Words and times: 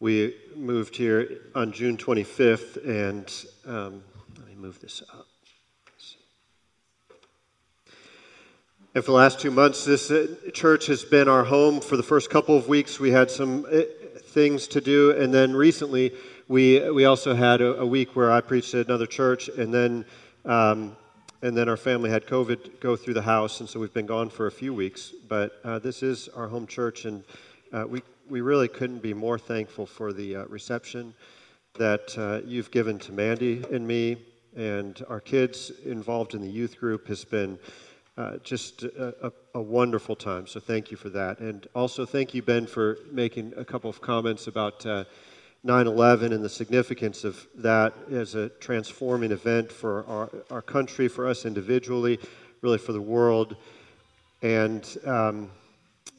We 0.00 0.34
moved 0.56 0.96
here 0.96 1.42
on 1.54 1.70
June 1.70 1.96
25th, 1.96 2.84
and 2.84 3.32
um, 3.64 4.02
let 4.36 4.48
me 4.48 4.56
move 4.56 4.80
this 4.80 5.02
up. 5.12 5.26
And 8.92 9.04
for 9.04 9.12
the 9.12 9.16
last 9.16 9.38
two 9.38 9.52
months, 9.52 9.84
this 9.84 10.10
uh, 10.10 10.26
church 10.52 10.86
has 10.86 11.04
been 11.04 11.28
our 11.28 11.44
home. 11.44 11.80
For 11.80 11.96
the 11.96 12.02
first 12.02 12.28
couple 12.28 12.56
of 12.56 12.66
weeks, 12.66 12.98
we 12.98 13.12
had 13.12 13.30
some 13.30 13.66
uh, 13.66 13.82
things 14.24 14.66
to 14.68 14.80
do, 14.80 15.12
and 15.12 15.32
then 15.32 15.54
recently, 15.54 16.12
we 16.48 16.90
we 16.90 17.04
also 17.04 17.34
had 17.34 17.60
a, 17.60 17.80
a 17.80 17.86
week 17.86 18.16
where 18.16 18.32
I 18.32 18.40
preached 18.40 18.74
at 18.74 18.86
another 18.86 19.06
church, 19.06 19.48
and 19.48 19.72
then 19.72 20.04
um, 20.44 20.96
and 21.40 21.56
then 21.56 21.68
our 21.68 21.76
family 21.76 22.10
had 22.10 22.26
COVID 22.26 22.80
go 22.80 22.96
through 22.96 23.14
the 23.14 23.22
house, 23.22 23.60
and 23.60 23.68
so 23.68 23.78
we've 23.78 23.94
been 23.94 24.06
gone 24.06 24.28
for 24.28 24.48
a 24.48 24.52
few 24.52 24.74
weeks. 24.74 25.12
But 25.28 25.52
uh, 25.62 25.78
this 25.78 26.02
is 26.02 26.28
our 26.30 26.48
home 26.48 26.66
church, 26.66 27.04
and 27.04 27.22
uh, 27.72 27.84
we 27.88 28.02
we 28.28 28.40
really 28.40 28.68
couldn't 28.68 29.00
be 29.00 29.14
more 29.14 29.38
thankful 29.38 29.86
for 29.86 30.12
the 30.12 30.36
uh, 30.36 30.44
reception 30.46 31.14
that 31.74 32.16
uh, 32.16 32.40
you've 32.46 32.70
given 32.70 32.98
to 33.00 33.12
Mandy 33.12 33.64
and 33.70 33.86
me, 33.86 34.16
and 34.56 35.04
our 35.08 35.20
kids 35.20 35.72
involved 35.84 36.34
in 36.34 36.40
the 36.40 36.48
youth 36.48 36.78
group 36.78 37.06
has 37.08 37.24
been. 37.24 37.58
Uh, 38.16 38.36
just 38.44 38.84
a, 38.84 39.26
a, 39.26 39.32
a, 39.54 39.60
wonderful 39.60 40.14
time. 40.14 40.46
So 40.46 40.60
thank 40.60 40.92
you 40.92 40.96
for 40.96 41.08
that. 41.08 41.40
And 41.40 41.66
also 41.74 42.06
thank 42.06 42.32
you, 42.32 42.42
Ben, 42.42 42.64
for 42.64 42.98
making 43.10 43.52
a 43.56 43.64
couple 43.64 43.90
of 43.90 44.00
comments 44.00 44.46
about 44.46 44.86
uh, 44.86 45.02
9 45.64 45.88
11 45.88 46.32
and 46.32 46.44
the 46.44 46.48
significance 46.48 47.24
of 47.24 47.44
that 47.56 47.92
as 48.12 48.36
a 48.36 48.50
transforming 48.50 49.32
event 49.32 49.72
for 49.72 50.06
our, 50.06 50.30
our 50.48 50.62
country, 50.62 51.08
for 51.08 51.26
us 51.26 51.44
individually, 51.44 52.20
really 52.60 52.78
for 52.78 52.92
the 52.92 53.00
world. 53.00 53.56
And 54.42 54.86
um, 55.04 55.50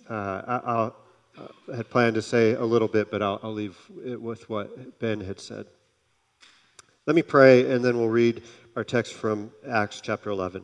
uh, 0.10 0.90
I, 1.38 1.75
had 1.75 1.89
planned 1.89 2.16
to 2.16 2.21
say 2.21 2.53
a 2.53 2.63
little 2.63 2.88
bit, 2.88 3.12
but 3.12 3.21
I'll, 3.21 3.39
I'll 3.43 3.53
leave 3.53 3.77
it 4.05 4.21
with 4.21 4.49
what 4.49 4.99
Ben 4.99 5.20
had 5.21 5.40
said. 5.40 5.65
Let 7.05 7.15
me 7.15 7.21
pray, 7.21 7.71
and 7.71 7.84
then 7.84 7.98
we'll 7.98 8.10
read 8.10 8.43
our 8.76 8.84
text 8.84 9.13
from 9.13 9.51
Acts 9.68 10.01
chapter 10.01 10.29
11. 10.29 10.63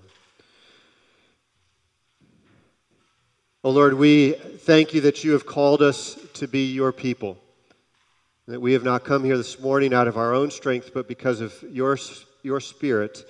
Oh 3.64 3.70
Lord, 3.70 3.94
we 3.94 4.32
thank 4.32 4.94
you 4.94 5.02
that 5.02 5.24
you 5.24 5.34
have 5.34 5.46
called 5.46 5.82
us 5.82 6.18
to 6.34 6.48
be 6.48 6.72
your 6.72 6.92
people. 6.92 7.38
That 8.48 8.60
we 8.60 8.74
have 8.74 8.84
not 8.84 9.04
come 9.04 9.24
here 9.24 9.38
this 9.38 9.60
morning 9.60 9.94
out 9.94 10.08
of 10.08 10.18
our 10.18 10.34
own 10.34 10.50
strength, 10.50 10.92
but 10.94 11.08
because 11.08 11.42
of 11.42 11.54
your, 11.70 11.98
your 12.42 12.60
Spirit 12.60 13.24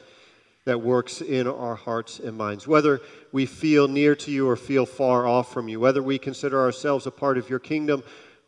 that 0.65 0.81
works 0.81 1.21
in 1.21 1.47
our 1.47 1.75
hearts 1.75 2.19
and 2.19 2.37
minds. 2.37 2.67
Whether 2.67 3.01
we 3.31 3.45
feel 3.45 3.87
near 3.87 4.15
to 4.17 4.31
you 4.31 4.47
or 4.47 4.55
feel 4.55 4.85
far 4.85 5.25
off 5.27 5.51
from 5.51 5.67
you, 5.67 5.79
whether 5.79 6.03
we 6.03 6.19
consider 6.19 6.59
ourselves 6.59 7.07
a 7.07 7.11
part 7.11 7.37
of 7.37 7.49
your 7.49 7.59
kingdom 7.59 8.03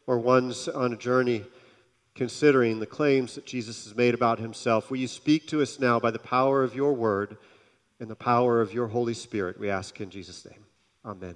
or 0.06 0.20
ones 0.20 0.68
on 0.68 0.94
a 0.94 0.98
journey 0.98 1.44
considering 2.16 2.80
the 2.80 2.86
claims 2.86 3.34
that 3.36 3.46
Jesus 3.46 3.86
has 3.86 3.96
made 3.96 4.14
about 4.14 4.38
himself, 4.38 4.92
will 4.92 4.98
you 4.98 5.08
speak 5.08 5.48
to 5.48 5.62
us 5.62 5.80
now 5.80 6.00
by 6.00 6.12
the 6.12 6.20
power 6.20 6.64
of 6.64 6.76
your 6.76 6.94
word 6.94 7.38
and 8.00 8.10
the 8.10 8.16
power 8.16 8.62
of 8.62 8.74
your 8.74 8.88
Holy 8.88 9.16
Spirit? 9.16 9.60
We 9.60 9.72
ask 9.72 10.00
in 10.00 10.12
Jesus' 10.12 10.46
name. 10.46 10.66
Amen 11.04 11.36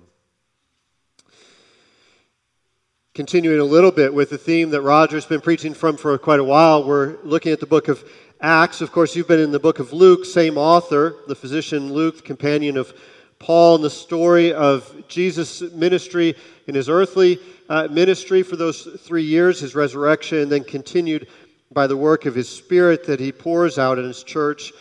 continuing 3.18 3.60
a 3.60 3.64
little 3.64 3.90
bit 3.90 4.14
with 4.14 4.30
the 4.30 4.38
theme 4.38 4.70
that 4.70 4.84
Roger's 4.84 5.26
been 5.26 5.42
preaching 5.42 5.74
from 5.74 5.98
for 5.98 6.16
quite 6.20 6.40
a 6.40 6.44
while. 6.44 6.84
We're 6.84 7.18
looking 7.24 7.52
at 7.52 7.60
the 7.60 7.66
book 7.66 7.88
of 7.88 8.08
Acts. 8.40 8.82
Of 8.82 8.92
course, 8.92 9.16
you've 9.16 9.28
been 9.28 9.40
in 9.40 9.52
the 9.52 9.60
book 9.60 9.80
of 9.80 9.94
Luke, 9.94 10.24
same 10.24 10.60
author, 10.60 11.16
the 11.28 11.34
physician 11.34 11.92
Luke, 11.92 12.18
the 12.18 12.22
companion 12.22 12.78
of 12.78 12.94
Paul, 13.40 13.76
and 13.76 13.84
the 13.84 13.90
story 13.90 14.54
of 14.54 15.08
Jesus' 15.08 15.62
ministry 15.74 16.36
in 16.68 16.76
his 16.76 16.88
earthly 16.88 17.40
uh, 17.68 17.88
ministry 17.90 18.44
for 18.44 18.56
those 18.56 18.84
three 19.00 19.24
years, 19.24 19.60
his 19.60 19.74
resurrection, 19.74 20.38
and 20.38 20.52
then 20.52 20.64
continued 20.64 21.28
by 21.72 21.88
the 21.88 21.98
work 21.98 22.28
of 22.28 22.36
his 22.36 22.48
Spirit 22.48 23.08
that 23.08 23.20
he 23.20 23.32
pours 23.32 23.80
out 23.80 23.98
in 23.98 24.06
his 24.06 24.24
church, 24.24 24.72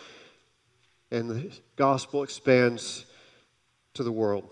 and 1.09 1.27
the 1.27 1.51
gospel 1.77 2.21
expands 2.21 3.05
to 3.95 4.03
the 4.03 4.11
world. 4.11 4.51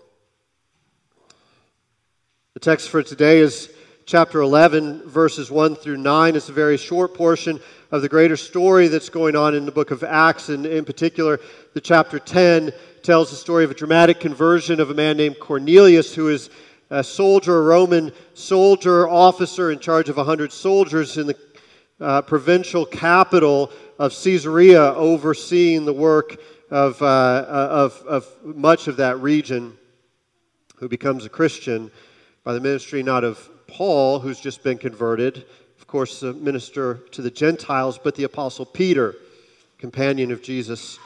The 2.54 2.60
text 2.60 2.88
for 2.88 3.04
today 3.04 3.38
is 3.38 3.70
chapter 4.06 4.40
11, 4.40 5.02
verses 5.08 5.50
1 5.50 5.74
through 5.74 5.96
9. 5.96 6.36
It's 6.36 6.48
a 6.48 6.52
very 6.52 6.76
short 6.76 7.12
portion 7.12 7.58
of 7.90 8.02
the 8.02 8.08
greater 8.08 8.36
story 8.36 8.86
that's 8.86 9.08
going 9.08 9.34
on 9.34 9.56
in 9.56 9.66
the 9.66 9.72
book 9.72 9.90
of 9.90 10.04
Acts. 10.04 10.48
And 10.48 10.64
in 10.64 10.84
particular, 10.84 11.40
the 11.74 11.80
chapter 11.80 12.20
10 12.20 12.72
tells 13.02 13.30
the 13.30 13.36
story 13.36 13.64
of 13.64 13.72
a 13.72 13.74
dramatic 13.74 14.20
conversion 14.20 14.78
of 14.78 14.90
a 14.90 14.94
man 14.94 15.16
named 15.16 15.40
Cornelius, 15.40 16.14
who 16.14 16.28
is 16.28 16.50
a 16.88 17.02
soldier, 17.02 17.58
a 17.58 17.62
Roman 17.62 18.12
soldier, 18.34 19.08
officer 19.08 19.72
in 19.72 19.80
charge 19.80 20.08
of 20.08 20.18
100 20.18 20.52
soldiers 20.52 21.18
in 21.18 21.26
the 21.26 21.36
uh, 22.00 22.22
provincial 22.22 22.86
capital 22.86 23.72
of 23.98 24.12
Caesarea, 24.12 24.94
overseeing 24.94 25.84
the 25.84 25.92
work 25.92 26.36
of, 26.70 27.02
uh, 27.02 27.44
of, 27.48 28.04
of 28.06 28.28
much 28.44 28.86
of 28.86 28.98
that 28.98 29.18
region, 29.20 29.76
who 30.76 30.88
becomes 30.88 31.24
a 31.24 31.28
Christian 31.28 31.90
by 32.44 32.52
the 32.52 32.60
ministry 32.60 33.02
not 33.02 33.24
of 33.24 33.50
Paul, 33.68 34.20
who's 34.20 34.40
just 34.40 34.62
been 34.62 34.78
converted, 34.78 35.44
of 35.78 35.86
course, 35.86 36.20
the 36.20 36.32
minister 36.32 36.94
to 37.12 37.22
the 37.22 37.30
Gentiles, 37.30 37.98
but 38.02 38.14
the 38.14 38.24
Apostle 38.24 38.64
Peter, 38.64 39.14
companion 39.78 40.32
of 40.32 40.42
Jesus, 40.42 40.98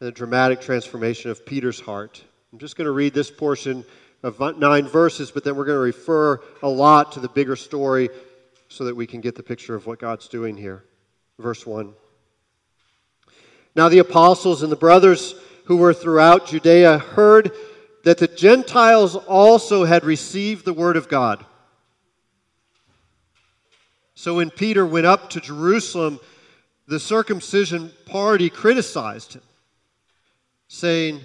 and 0.00 0.06
the 0.06 0.12
dramatic 0.12 0.60
transformation 0.60 1.30
of 1.30 1.44
Peter's 1.44 1.80
heart. 1.80 2.24
I'm 2.52 2.58
just 2.58 2.76
going 2.76 2.86
to 2.86 2.92
read 2.92 3.14
this 3.14 3.30
portion 3.30 3.84
of 4.22 4.40
nine 4.58 4.86
verses, 4.86 5.30
but 5.30 5.44
then 5.44 5.56
we're 5.56 5.64
going 5.64 5.76
to 5.76 5.80
refer 5.80 6.40
a 6.62 6.68
lot 6.68 7.12
to 7.12 7.20
the 7.20 7.28
bigger 7.28 7.56
story 7.56 8.08
so 8.68 8.84
that 8.84 8.94
we 8.96 9.06
can 9.06 9.20
get 9.20 9.34
the 9.34 9.42
picture 9.42 9.74
of 9.74 9.86
what 9.86 9.98
God's 9.98 10.28
doing 10.28 10.56
here. 10.56 10.84
Verse 11.38 11.66
1. 11.66 11.92
Now 13.76 13.88
the 13.88 13.98
apostles 13.98 14.62
and 14.62 14.72
the 14.72 14.76
brothers 14.76 15.34
who 15.64 15.76
were 15.76 15.94
throughout 15.94 16.48
Judea 16.48 16.98
heard 16.98 17.52
that 18.04 18.18
the 18.18 18.28
Gentiles 18.28 19.14
also 19.14 19.84
had 19.84 20.04
received 20.04 20.64
the 20.64 20.72
word 20.72 20.96
of 20.96 21.08
God. 21.08 21.44
So 24.14 24.36
when 24.36 24.50
Peter 24.50 24.84
went 24.86 25.06
up 25.06 25.30
to 25.30 25.40
Jerusalem, 25.40 26.20
the 26.86 27.00
circumcision 27.00 27.92
party 28.06 28.50
criticized 28.50 29.34
him, 29.34 29.42
saying, 30.68 31.20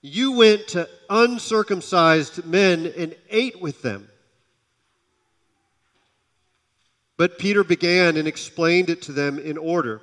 You 0.00 0.32
went 0.32 0.68
to 0.68 0.88
uncircumcised 1.10 2.44
men 2.46 2.92
and 2.96 3.14
ate 3.28 3.60
with 3.60 3.82
them. 3.82 4.08
But 7.16 7.38
Peter 7.38 7.62
began 7.62 8.16
and 8.16 8.26
explained 8.26 8.90
it 8.90 9.02
to 9.02 9.12
them 9.12 9.38
in 9.38 9.56
order. 9.56 10.00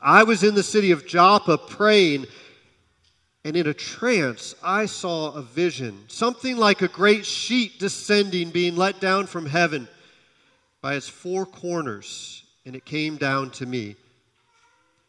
I 0.00 0.22
was 0.22 0.44
in 0.44 0.54
the 0.54 0.62
city 0.62 0.92
of 0.92 1.06
Joppa 1.06 1.58
praying 1.58 2.26
and 3.44 3.56
in 3.56 3.66
a 3.66 3.74
trance, 3.74 4.54
I 4.62 4.86
saw 4.86 5.32
a 5.32 5.42
vision, 5.42 6.04
something 6.08 6.56
like 6.56 6.82
a 6.82 6.88
great 6.88 7.24
sheet 7.24 7.78
descending, 7.78 8.50
being 8.50 8.76
let 8.76 9.00
down 9.00 9.26
from 9.26 9.46
heaven 9.46 9.88
by 10.82 10.94
its 10.94 11.08
four 11.08 11.46
corners, 11.46 12.44
and 12.66 12.76
it 12.76 12.84
came 12.84 13.16
down 13.16 13.50
to 13.52 13.66
me. 13.66 13.96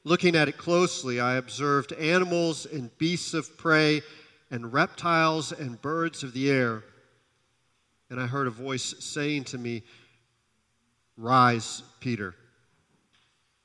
Looking 0.04 0.36
at 0.36 0.48
it 0.48 0.58
closely, 0.58 1.20
I 1.20 1.36
observed 1.36 1.92
animals 1.94 2.66
and 2.66 2.98
beasts 2.98 3.34
of 3.34 3.58
prey, 3.58 4.02
and 4.50 4.74
reptiles 4.74 5.52
and 5.54 5.82
birds 5.82 6.24
of 6.24 6.34
the 6.34 6.50
air. 6.50 6.84
And 8.10 8.20
I 8.20 8.28
heard 8.28 8.48
a 8.48 8.52
voice 8.52 8.94
saying 9.00 9.46
to 9.46 9.58
me, 9.58 9.84
Rise, 11.18 11.84
Peter, 12.00 12.36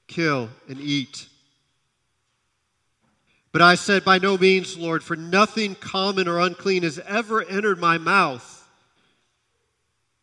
kill 0.07 0.49
and 0.69 0.81
eat. 0.81 1.29
But 3.57 3.63
I 3.63 3.75
said, 3.75 4.05
By 4.05 4.19
no 4.19 4.37
means, 4.37 4.77
Lord, 4.77 5.03
for 5.03 5.17
nothing 5.17 5.77
common 5.77 6.29
or 6.29 6.41
unclean 6.41 6.83
has 6.83 6.99
ever 6.99 7.43
entered 7.43 7.79
my 7.79 7.97
mouth. 7.97 8.69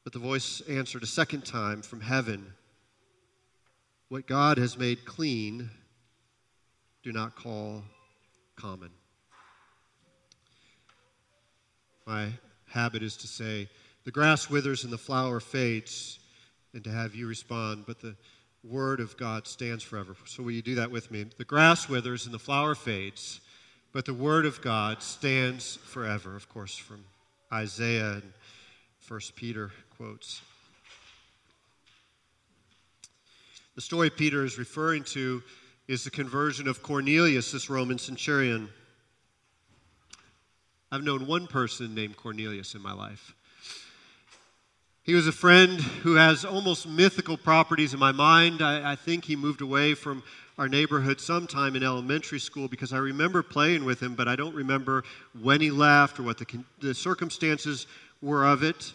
But 0.03 0.13
the 0.13 0.19
voice 0.19 0.61
answered 0.69 1.01
a 1.01 1.07
second 1.07 1.43
time 1.43 1.81
from 1.81 2.01
heaven 2.01 2.53
What 4.07 4.27
God 4.27 4.59
has 4.59 4.77
made 4.77 5.03
clean, 5.03 5.71
do 7.01 7.11
not 7.11 7.35
call 7.35 7.81
common. 8.55 8.91
My 12.05 12.33
habit 12.69 13.01
is 13.01 13.17
to 13.17 13.27
say, 13.27 13.67
The 14.03 14.11
grass 14.11 14.47
withers 14.47 14.83
and 14.83 14.93
the 14.93 14.99
flower 14.99 15.39
fades, 15.39 16.19
and 16.75 16.83
to 16.83 16.91
have 16.91 17.15
you 17.15 17.25
respond, 17.25 17.85
but 17.87 17.99
the 17.99 18.15
word 18.63 18.99
of 18.99 19.17
God 19.17 19.47
stands 19.47 19.83
forever. 19.83 20.15
So, 20.25 20.43
will 20.43 20.51
you 20.51 20.61
do 20.61 20.75
that 20.75 20.91
with 20.91 21.11
me? 21.11 21.25
The 21.37 21.43
grass 21.43 21.89
withers 21.89 22.25
and 22.25 22.33
the 22.33 22.39
flower 22.39 22.75
fades, 22.75 23.41
but 23.91 24.05
the 24.05 24.13
word 24.13 24.45
of 24.45 24.61
God 24.61 25.01
stands 25.03 25.75
forever. 25.75 26.35
Of 26.35 26.49
course, 26.49 26.77
from 26.77 27.03
Isaiah 27.51 28.13
and 28.13 28.33
First 28.99 29.35
Peter 29.35 29.71
quotes. 29.97 30.41
The 33.75 33.81
story 33.81 34.09
Peter 34.09 34.45
is 34.45 34.57
referring 34.57 35.03
to 35.05 35.43
is 35.87 36.03
the 36.03 36.11
conversion 36.11 36.67
of 36.67 36.81
Cornelius, 36.81 37.51
this 37.51 37.69
Roman 37.69 37.97
centurion. 37.97 38.69
I've 40.91 41.03
known 41.03 41.27
one 41.27 41.47
person 41.47 41.93
named 41.93 42.15
Cornelius 42.15 42.75
in 42.75 42.81
my 42.81 42.93
life. 42.93 43.35
He 45.05 45.15
was 45.15 45.27
a 45.27 45.33
friend 45.33 45.81
who 45.81 46.15
has 46.15 46.45
almost 46.45 46.87
mythical 46.87 47.35
properties 47.35 47.93
in 47.93 47.99
my 47.99 48.13
mind. 48.13 48.61
I, 48.61 48.93
I, 48.93 48.95
think 48.95 49.25
he 49.25 49.35
moved 49.35 49.59
away 49.59 49.95
from 49.95 50.23
our 50.57 50.69
neighborhood 50.69 51.19
sometime 51.19 51.75
in 51.75 51.83
elementary 51.83 52.39
school 52.39 52.69
because 52.69 52.93
I 52.93 52.99
remember 52.99 53.43
playing 53.43 53.83
with 53.83 54.01
him, 54.01 54.15
but 54.15 54.29
I 54.29 54.37
don't 54.37 54.55
remember 54.55 55.03
when 55.41 55.59
he 55.59 55.71
left 55.71 56.21
or 56.21 56.23
what 56.23 56.37
the, 56.37 56.45
the 56.79 56.93
circumstances 56.93 57.85
were 58.21 58.45
of 58.45 58.63
it. 58.63 58.93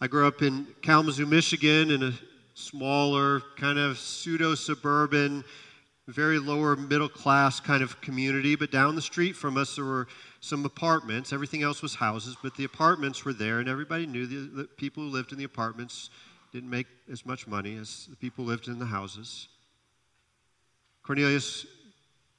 I 0.00 0.06
grew 0.06 0.26
up 0.26 0.40
in 0.40 0.66
Kalamazoo, 0.80 1.26
Michigan, 1.26 1.90
in 1.90 2.02
a 2.02 2.12
smaller, 2.54 3.42
kind 3.56 3.78
of 3.78 3.98
pseudo 3.98 4.54
suburban, 4.54 5.44
very 6.12 6.38
lower 6.38 6.74
middle 6.74 7.08
class 7.08 7.60
kind 7.60 7.82
of 7.82 8.00
community. 8.00 8.56
But 8.56 8.70
down 8.70 8.94
the 8.94 9.02
street 9.02 9.36
from 9.36 9.56
us, 9.56 9.76
there 9.76 9.84
were 9.84 10.08
some 10.40 10.64
apartments. 10.64 11.32
Everything 11.32 11.62
else 11.62 11.82
was 11.82 11.94
houses, 11.94 12.36
but 12.42 12.56
the 12.56 12.64
apartments 12.64 13.24
were 13.24 13.32
there, 13.32 13.60
and 13.60 13.68
everybody 13.68 14.06
knew 14.06 14.26
the, 14.26 14.62
the 14.62 14.64
people 14.64 15.02
who 15.02 15.10
lived 15.10 15.32
in 15.32 15.38
the 15.38 15.44
apartments 15.44 16.10
didn't 16.52 16.70
make 16.70 16.86
as 17.10 17.26
much 17.26 17.46
money 17.46 17.76
as 17.76 18.06
the 18.08 18.16
people 18.16 18.44
who 18.44 18.50
lived 18.50 18.68
in 18.68 18.78
the 18.78 18.86
houses. 18.86 19.48
Cornelius 21.02 21.66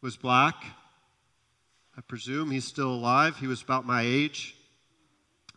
was 0.02 0.18
black. 0.18 0.64
I 1.98 2.02
presume 2.02 2.50
he's 2.50 2.66
still 2.66 2.92
alive. 2.92 3.38
He 3.38 3.48
was 3.48 3.62
about 3.62 3.86
my 3.86 4.02
age. 4.02 4.56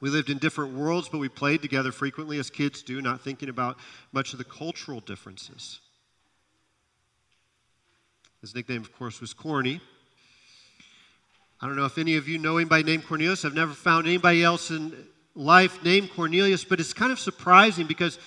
We 0.00 0.10
lived 0.10 0.30
in 0.30 0.38
different 0.38 0.74
worlds, 0.74 1.08
but 1.08 1.18
we 1.18 1.28
played 1.28 1.62
together 1.62 1.92
frequently 1.92 2.38
as 2.38 2.50
kids 2.50 2.82
do, 2.82 3.00
not 3.00 3.20
thinking 3.20 3.48
about 3.48 3.78
much 4.12 4.32
of 4.32 4.38
the 4.38 4.44
cultural 4.44 5.00
differences. 5.00 5.80
His 8.42 8.56
nickname, 8.56 8.80
of 8.82 8.92
course, 8.98 9.20
was 9.20 9.32
Corny. 9.32 9.80
I 11.60 11.66
don't 11.68 11.76
know 11.76 11.84
if 11.84 11.96
any 11.96 12.16
of 12.16 12.26
you 12.28 12.38
know 12.38 12.58
him 12.58 12.66
by 12.66 12.82
name 12.82 13.00
Cornelius. 13.00 13.44
I've 13.44 13.54
never 13.54 13.72
found 13.72 14.08
anybody 14.08 14.42
else 14.42 14.72
in 14.72 14.92
life 15.36 15.84
named 15.84 16.10
Cornelius, 16.10 16.64
but 16.64 16.80
it's 16.80 16.92
kind 16.92 17.12
of 17.12 17.20
surprising 17.20 17.86
because 17.86 18.18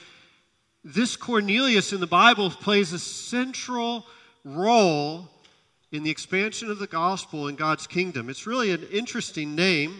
this 0.85 1.17
Cornelius 1.17 1.91
in 1.91 1.99
the 1.99 2.07
Bible 2.07 2.49
plays 2.49 2.93
a 2.93 2.99
central 2.99 4.05
role 4.45 5.29
in 5.91 6.03
the 6.03 6.11
expansion 6.11 6.71
of 6.71 6.79
the 6.79 6.87
gospel 6.87 7.49
in 7.49 7.55
God's 7.57 7.85
kingdom. 7.85 8.29
It's 8.29 8.47
really 8.47 8.71
an 8.71 8.87
interesting 8.93 9.53
name. 9.53 9.97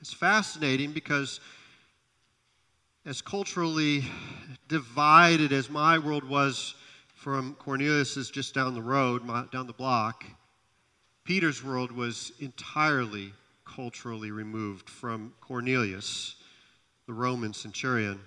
It's 0.00 0.12
fascinating 0.12 0.92
because, 0.92 1.40
as 3.04 3.20
culturally 3.20 4.04
divided 4.68 5.52
as 5.52 5.68
my 5.68 5.98
world 5.98 6.22
was 6.22 6.76
from 7.26 7.54
Cornelius 7.54 8.16
is 8.16 8.30
just 8.30 8.54
down 8.54 8.72
the 8.72 8.80
road, 8.80 9.26
down 9.50 9.66
the 9.66 9.72
block, 9.72 10.24
Peter's 11.24 11.60
world 11.60 11.90
was 11.90 12.30
entirely 12.38 13.32
culturally 13.64 14.30
removed 14.30 14.88
from 14.88 15.32
Cornelius, 15.40 16.36
the 17.08 17.12
Roman 17.12 17.52
centurion. 17.52 18.20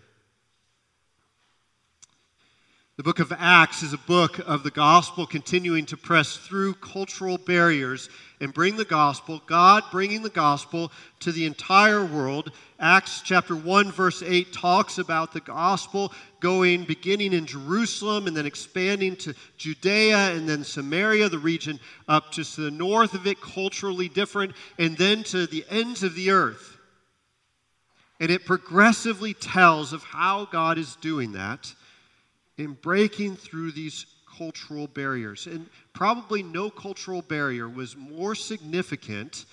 The 2.97 3.03
book 3.03 3.19
of 3.19 3.31
Acts 3.31 3.83
is 3.83 3.93
a 3.93 3.97
book 3.99 4.39
of 4.39 4.63
the 4.63 4.71
gospel 4.71 5.25
continuing 5.25 5.85
to 5.85 5.95
press 5.95 6.35
through 6.35 6.73
cultural 6.73 7.37
barriers 7.37 8.09
and 8.41 8.53
bring 8.53 8.75
the 8.75 8.83
gospel, 8.83 9.41
God 9.45 9.85
bringing 9.89 10.23
the 10.23 10.29
gospel 10.29 10.91
to 11.21 11.31
the 11.31 11.45
entire 11.45 12.03
world. 12.03 12.51
Acts 12.77 13.21
chapter 13.21 13.55
1, 13.55 13.93
verse 13.93 14.21
8 14.21 14.51
talks 14.51 14.97
about 14.97 15.31
the 15.31 15.39
gospel 15.39 16.11
going, 16.39 16.83
beginning 16.83 17.33
in 17.33 17.45
Jerusalem 17.45 18.27
and 18.27 18.35
then 18.35 18.45
expanding 18.45 19.15
to 19.17 19.33
Judea 19.57 20.35
and 20.35 20.47
then 20.47 20.63
Samaria, 20.63 21.29
the 21.29 21.39
region 21.39 21.79
up 22.07 22.31
to 22.33 22.43
the 22.43 22.71
north 22.71 23.13
of 23.13 23.27
it, 23.27 23.41
culturally 23.41 24.09
different, 24.09 24.53
and 24.77 24.97
then 24.97 25.23
to 25.25 25.47
the 25.47 25.65
ends 25.69 26.03
of 26.03 26.15
the 26.15 26.31
earth. 26.31 26.77
And 28.19 28.29
it 28.29 28.45
progressively 28.45 29.33
tells 29.33 29.93
of 29.93 30.03
how 30.03 30.45
God 30.45 30.77
is 30.77 30.95
doing 30.97 31.33
that 31.33 31.73
in 32.57 32.73
breaking 32.73 33.37
through 33.37 33.71
these 33.71 34.05
cultural 34.37 34.87
barriers. 34.87 35.47
And 35.47 35.67
probably 35.93 36.43
no 36.43 36.69
cultural 36.69 37.21
barrier 37.21 37.67
was 37.69 37.95
more 37.95 38.35
significant 38.35 39.45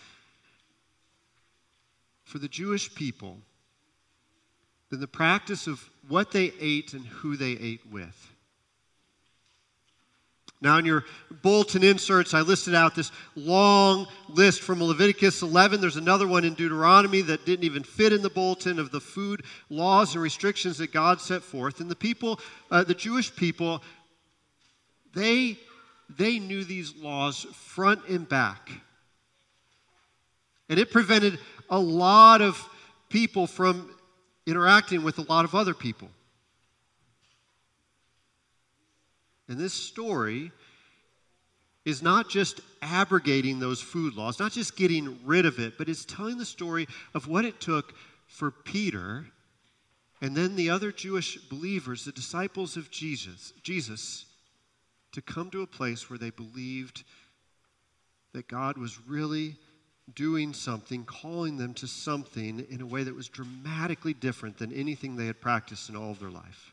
for 2.24 2.38
the 2.38 2.48
Jewish 2.48 2.92
people 2.94 3.38
than 4.90 5.00
the 5.00 5.06
practice 5.06 5.66
of 5.66 5.88
what 6.08 6.30
they 6.30 6.52
ate 6.60 6.92
and 6.92 7.04
who 7.06 7.36
they 7.36 7.52
ate 7.52 7.90
with. 7.90 8.32
Now, 10.62 10.78
in 10.78 10.86
your 10.86 11.04
bulletin 11.42 11.82
inserts, 11.82 12.32
I 12.32 12.40
listed 12.40 12.74
out 12.74 12.94
this 12.94 13.12
long 13.34 14.06
list 14.28 14.62
from 14.62 14.82
Leviticus 14.82 15.42
11. 15.42 15.82
There's 15.82 15.96
another 15.96 16.26
one 16.26 16.44
in 16.44 16.54
Deuteronomy 16.54 17.20
that 17.22 17.44
didn't 17.44 17.64
even 17.64 17.82
fit 17.82 18.12
in 18.12 18.22
the 18.22 18.30
bulletin 18.30 18.78
of 18.78 18.90
the 18.90 19.00
food 19.00 19.42
laws 19.68 20.14
and 20.14 20.22
restrictions 20.22 20.78
that 20.78 20.92
God 20.92 21.20
set 21.20 21.42
forth. 21.42 21.80
And 21.80 21.90
the 21.90 21.96
people, 21.96 22.40
uh, 22.70 22.84
the 22.84 22.94
Jewish 22.94 23.34
people, 23.36 23.82
they, 25.14 25.58
they 26.08 26.38
knew 26.38 26.64
these 26.64 26.96
laws 26.96 27.46
front 27.52 28.08
and 28.08 28.26
back. 28.26 28.70
And 30.70 30.78
it 30.78 30.90
prevented 30.90 31.38
a 31.68 31.78
lot 31.78 32.40
of 32.40 32.66
people 33.10 33.46
from 33.46 33.90
interacting 34.46 35.02
with 35.02 35.18
a 35.18 35.22
lot 35.22 35.44
of 35.44 35.54
other 35.54 35.74
people. 35.74 36.08
And 39.48 39.58
this 39.58 39.74
story 39.74 40.52
is 41.84 42.02
not 42.02 42.28
just 42.28 42.60
abrogating 42.82 43.60
those 43.60 43.80
food 43.80 44.14
laws, 44.14 44.40
not 44.40 44.52
just 44.52 44.76
getting 44.76 45.18
rid 45.24 45.46
of 45.46 45.58
it, 45.58 45.78
but 45.78 45.88
it's 45.88 46.04
telling 46.04 46.36
the 46.36 46.44
story 46.44 46.86
of 47.14 47.28
what 47.28 47.44
it 47.44 47.60
took 47.60 47.94
for 48.26 48.50
Peter 48.50 49.26
and 50.20 50.34
then 50.34 50.56
the 50.56 50.70
other 50.70 50.90
Jewish 50.90 51.36
believers, 51.36 52.04
the 52.04 52.12
disciples 52.12 52.76
of 52.76 52.90
Jesus, 52.90 53.52
Jesus 53.62 54.26
to 55.12 55.22
come 55.22 55.50
to 55.50 55.62
a 55.62 55.66
place 55.66 56.10
where 56.10 56.18
they 56.18 56.30
believed 56.30 57.04
that 58.32 58.48
God 58.48 58.76
was 58.76 59.00
really 59.08 59.56
doing 60.14 60.52
something, 60.52 61.04
calling 61.04 61.56
them 61.56 61.74
to 61.74 61.86
something 61.86 62.64
in 62.70 62.80
a 62.80 62.86
way 62.86 63.02
that 63.02 63.14
was 63.14 63.28
dramatically 63.28 64.14
different 64.14 64.58
than 64.58 64.72
anything 64.72 65.16
they 65.16 65.26
had 65.26 65.40
practiced 65.40 65.88
in 65.88 65.96
all 65.96 66.12
of 66.12 66.20
their 66.20 66.30
life. 66.30 66.72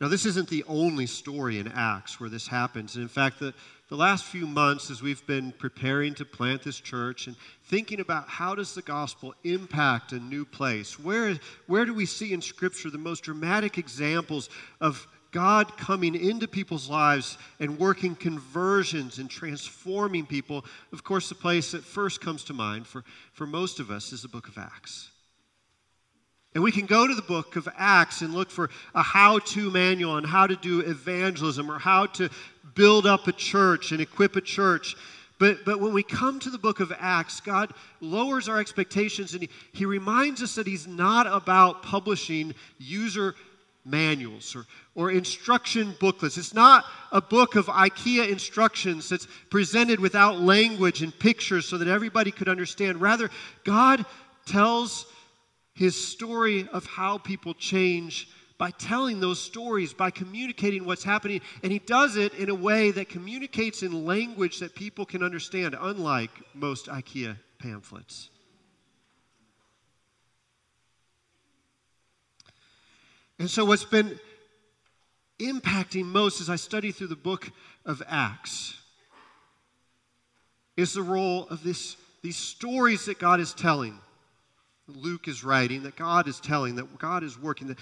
Now, 0.00 0.08
this 0.08 0.26
isn't 0.26 0.48
the 0.48 0.64
only 0.66 1.06
story 1.06 1.58
in 1.58 1.68
Acts 1.68 2.18
where 2.18 2.28
this 2.28 2.48
happens. 2.48 2.96
And 2.96 3.02
in 3.02 3.08
fact, 3.08 3.38
the, 3.38 3.54
the 3.88 3.96
last 3.96 4.24
few 4.24 4.46
months, 4.46 4.90
as 4.90 5.00
we've 5.00 5.24
been 5.26 5.52
preparing 5.52 6.14
to 6.16 6.24
plant 6.24 6.62
this 6.62 6.80
church 6.80 7.26
and 7.26 7.36
thinking 7.64 8.00
about 8.00 8.28
how 8.28 8.54
does 8.54 8.74
the 8.74 8.82
gospel 8.82 9.34
impact 9.44 10.12
a 10.12 10.18
new 10.18 10.44
place, 10.44 10.98
where, 10.98 11.38
where 11.68 11.84
do 11.84 11.94
we 11.94 12.06
see 12.06 12.32
in 12.32 12.42
Scripture 12.42 12.90
the 12.90 12.98
most 12.98 13.22
dramatic 13.22 13.78
examples 13.78 14.50
of 14.80 15.06
God 15.34 15.76
coming 15.76 16.14
into 16.14 16.46
people's 16.46 16.88
lives 16.88 17.38
and 17.58 17.76
working 17.76 18.14
conversions 18.14 19.18
and 19.18 19.28
transforming 19.28 20.26
people? 20.26 20.64
Of 20.92 21.02
course, 21.02 21.28
the 21.28 21.34
place 21.34 21.72
that 21.72 21.82
first 21.82 22.20
comes 22.20 22.44
to 22.44 22.54
mind 22.54 22.86
for, 22.86 23.02
for 23.32 23.44
most 23.44 23.80
of 23.80 23.90
us 23.90 24.12
is 24.12 24.22
the 24.22 24.28
book 24.28 24.46
of 24.46 24.56
Acts. 24.56 25.10
And 26.54 26.62
we 26.62 26.70
can 26.70 26.86
go 26.86 27.08
to 27.08 27.14
the 27.16 27.20
book 27.20 27.56
of 27.56 27.68
Acts 27.76 28.22
and 28.22 28.32
look 28.32 28.48
for 28.48 28.70
a 28.94 29.02
how 29.02 29.40
to 29.40 29.70
manual 29.72 30.12
on 30.12 30.22
how 30.22 30.46
to 30.46 30.54
do 30.54 30.80
evangelism 30.80 31.68
or 31.68 31.80
how 31.80 32.06
to 32.06 32.30
build 32.76 33.04
up 33.04 33.26
a 33.26 33.32
church 33.32 33.90
and 33.90 34.00
equip 34.00 34.36
a 34.36 34.40
church. 34.40 34.94
But, 35.40 35.64
but 35.64 35.80
when 35.80 35.92
we 35.92 36.04
come 36.04 36.38
to 36.38 36.50
the 36.50 36.58
book 36.58 36.78
of 36.78 36.92
Acts, 36.96 37.40
God 37.40 37.72
lowers 38.00 38.48
our 38.48 38.60
expectations 38.60 39.32
and 39.32 39.42
he, 39.42 39.48
he 39.72 39.84
reminds 39.84 40.44
us 40.44 40.54
that 40.54 40.68
He's 40.68 40.86
not 40.86 41.26
about 41.26 41.82
publishing 41.82 42.54
user 42.78 43.34
manuals 43.84 44.56
or, 44.56 44.66
or 44.94 45.10
instruction 45.10 45.94
booklets. 46.00 46.38
It's 46.38 46.54
not 46.54 46.84
a 47.12 47.20
book 47.20 47.54
of 47.56 47.66
IKEA 47.66 48.28
instructions 48.28 49.08
that's 49.08 49.26
presented 49.50 50.00
without 50.00 50.40
language 50.40 51.02
and 51.02 51.16
pictures 51.18 51.68
so 51.68 51.78
that 51.78 51.88
everybody 51.88 52.30
could 52.30 52.48
understand. 52.48 53.00
Rather, 53.00 53.30
God 53.64 54.04
tells 54.46 55.06
his 55.74 55.96
story 55.96 56.68
of 56.72 56.86
how 56.86 57.18
people 57.18 57.54
change 57.54 58.28
by 58.56 58.70
telling 58.70 59.18
those 59.20 59.40
stories, 59.40 59.92
by 59.92 60.10
communicating 60.10 60.84
what's 60.84 61.02
happening. 61.02 61.40
And 61.62 61.72
he 61.72 61.80
does 61.80 62.16
it 62.16 62.34
in 62.34 62.48
a 62.48 62.54
way 62.54 62.92
that 62.92 63.08
communicates 63.08 63.82
in 63.82 64.04
language 64.04 64.60
that 64.60 64.74
people 64.74 65.04
can 65.04 65.22
understand, 65.22 65.76
unlike 65.78 66.30
most 66.54 66.86
IKEA 66.86 67.36
pamphlets. 67.58 68.30
And 73.44 73.50
so, 73.50 73.66
what's 73.66 73.84
been 73.84 74.18
impacting 75.38 76.06
most 76.06 76.40
as 76.40 76.48
I 76.48 76.56
study 76.56 76.92
through 76.92 77.08
the 77.08 77.14
book 77.14 77.50
of 77.84 78.02
Acts 78.08 78.80
is 80.78 80.94
the 80.94 81.02
role 81.02 81.46
of 81.50 81.62
this, 81.62 81.98
these 82.22 82.38
stories 82.38 83.04
that 83.04 83.18
God 83.18 83.40
is 83.40 83.52
telling 83.52 83.98
Luke 84.88 85.28
is 85.28 85.44
writing, 85.44 85.82
that 85.82 85.94
God 85.94 86.26
is 86.26 86.40
telling, 86.40 86.76
that 86.76 86.96
God 86.96 87.22
is 87.22 87.38
working. 87.38 87.68
The, 87.68 87.76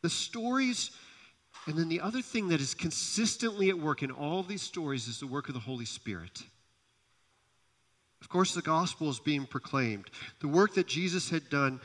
the 0.00 0.08
stories, 0.08 0.92
and 1.66 1.76
then 1.76 1.90
the 1.90 2.00
other 2.00 2.22
thing 2.22 2.48
that 2.48 2.62
is 2.62 2.72
consistently 2.72 3.68
at 3.68 3.78
work 3.78 4.02
in 4.02 4.10
all 4.10 4.40
of 4.40 4.48
these 4.48 4.62
stories 4.62 5.08
is 5.08 5.20
the 5.20 5.26
work 5.26 5.48
of 5.48 5.52
the 5.52 5.60
Holy 5.60 5.84
Spirit. 5.84 6.42
Of 8.22 8.30
course, 8.30 8.54
the 8.54 8.62
gospel 8.62 9.10
is 9.10 9.20
being 9.20 9.44
proclaimed. 9.44 10.06
The 10.40 10.48
work 10.48 10.72
that 10.72 10.86
Jesus 10.86 11.28
had 11.28 11.50
done 11.50 11.82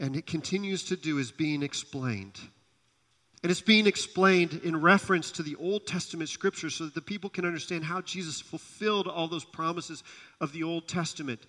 and 0.00 0.16
it 0.16 0.26
continues 0.26 0.82
to 0.86 0.96
do 0.96 1.18
is 1.18 1.30
being 1.30 1.62
explained. 1.62 2.40
And 3.44 3.50
it's 3.50 3.60
being 3.60 3.86
explained 3.86 4.62
in 4.64 4.80
reference 4.80 5.30
to 5.32 5.42
the 5.42 5.54
Old 5.56 5.86
Testament 5.86 6.30
scriptures 6.30 6.76
so 6.76 6.86
that 6.86 6.94
the 6.94 7.02
people 7.02 7.28
can 7.28 7.44
understand 7.44 7.84
how 7.84 8.00
Jesus 8.00 8.40
fulfilled 8.40 9.06
all 9.06 9.28
those 9.28 9.44
promises 9.44 10.02
of 10.40 10.50
the 10.52 10.62
Old 10.62 10.88
Testament. 10.88 11.40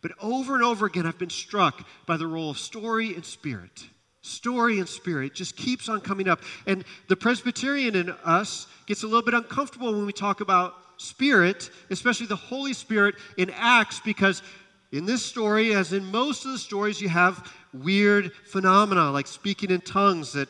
But 0.00 0.12
over 0.22 0.54
and 0.54 0.62
over 0.62 0.86
again, 0.86 1.06
I've 1.06 1.18
been 1.18 1.28
struck 1.28 1.84
by 2.06 2.16
the 2.16 2.28
role 2.28 2.50
of 2.50 2.58
story 2.58 3.16
and 3.16 3.24
spirit. 3.24 3.84
Story 4.22 4.78
and 4.78 4.88
spirit 4.88 5.34
just 5.34 5.56
keeps 5.56 5.88
on 5.88 6.00
coming 6.00 6.28
up. 6.28 6.40
And 6.68 6.84
the 7.08 7.16
Presbyterian 7.16 7.96
in 7.96 8.10
us 8.24 8.68
gets 8.86 9.02
a 9.02 9.06
little 9.06 9.24
bit 9.24 9.34
uncomfortable 9.34 9.92
when 9.92 10.06
we 10.06 10.12
talk 10.12 10.40
about 10.40 10.74
spirit, 10.98 11.68
especially 11.90 12.26
the 12.26 12.36
Holy 12.36 12.74
Spirit 12.74 13.16
in 13.38 13.50
Acts, 13.56 13.98
because 13.98 14.44
in 14.92 15.04
this 15.04 15.26
story, 15.26 15.74
as 15.74 15.92
in 15.92 16.04
most 16.04 16.44
of 16.44 16.52
the 16.52 16.58
stories, 16.58 17.00
you 17.00 17.08
have 17.08 17.52
weird 17.74 18.32
phenomena 18.44 19.10
like 19.10 19.26
speaking 19.26 19.70
in 19.72 19.80
tongues 19.80 20.32
that 20.34 20.48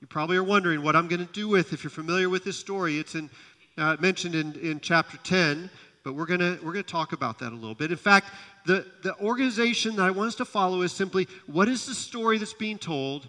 you 0.00 0.06
probably 0.06 0.36
are 0.36 0.44
wondering 0.44 0.82
what 0.82 0.94
I'm 0.94 1.08
going 1.08 1.26
to 1.26 1.32
do 1.32 1.48
with 1.48 1.72
if 1.72 1.82
you're 1.82 1.90
familiar 1.90 2.28
with 2.28 2.44
this 2.44 2.58
story. 2.58 2.98
It's 2.98 3.14
in, 3.14 3.30
uh, 3.78 3.96
mentioned 3.98 4.34
in, 4.34 4.54
in 4.56 4.80
chapter 4.80 5.16
10, 5.18 5.70
but 6.04 6.14
we're 6.14 6.26
going 6.26 6.40
to 6.40 6.58
we're 6.62 6.72
going 6.72 6.84
to 6.84 6.90
talk 6.90 7.12
about 7.12 7.38
that 7.38 7.52
a 7.52 7.54
little 7.54 7.74
bit. 7.74 7.90
In 7.90 7.96
fact, 7.96 8.30
the, 8.66 8.86
the 9.02 9.16
organization 9.18 9.96
that 9.96 10.02
I 10.02 10.10
want 10.10 10.28
us 10.28 10.34
to 10.36 10.44
follow 10.44 10.82
is 10.82 10.92
simply 10.92 11.28
what 11.46 11.68
is 11.68 11.86
the 11.86 11.94
story 11.94 12.38
that's 12.38 12.52
being 12.52 12.78
told 12.78 13.28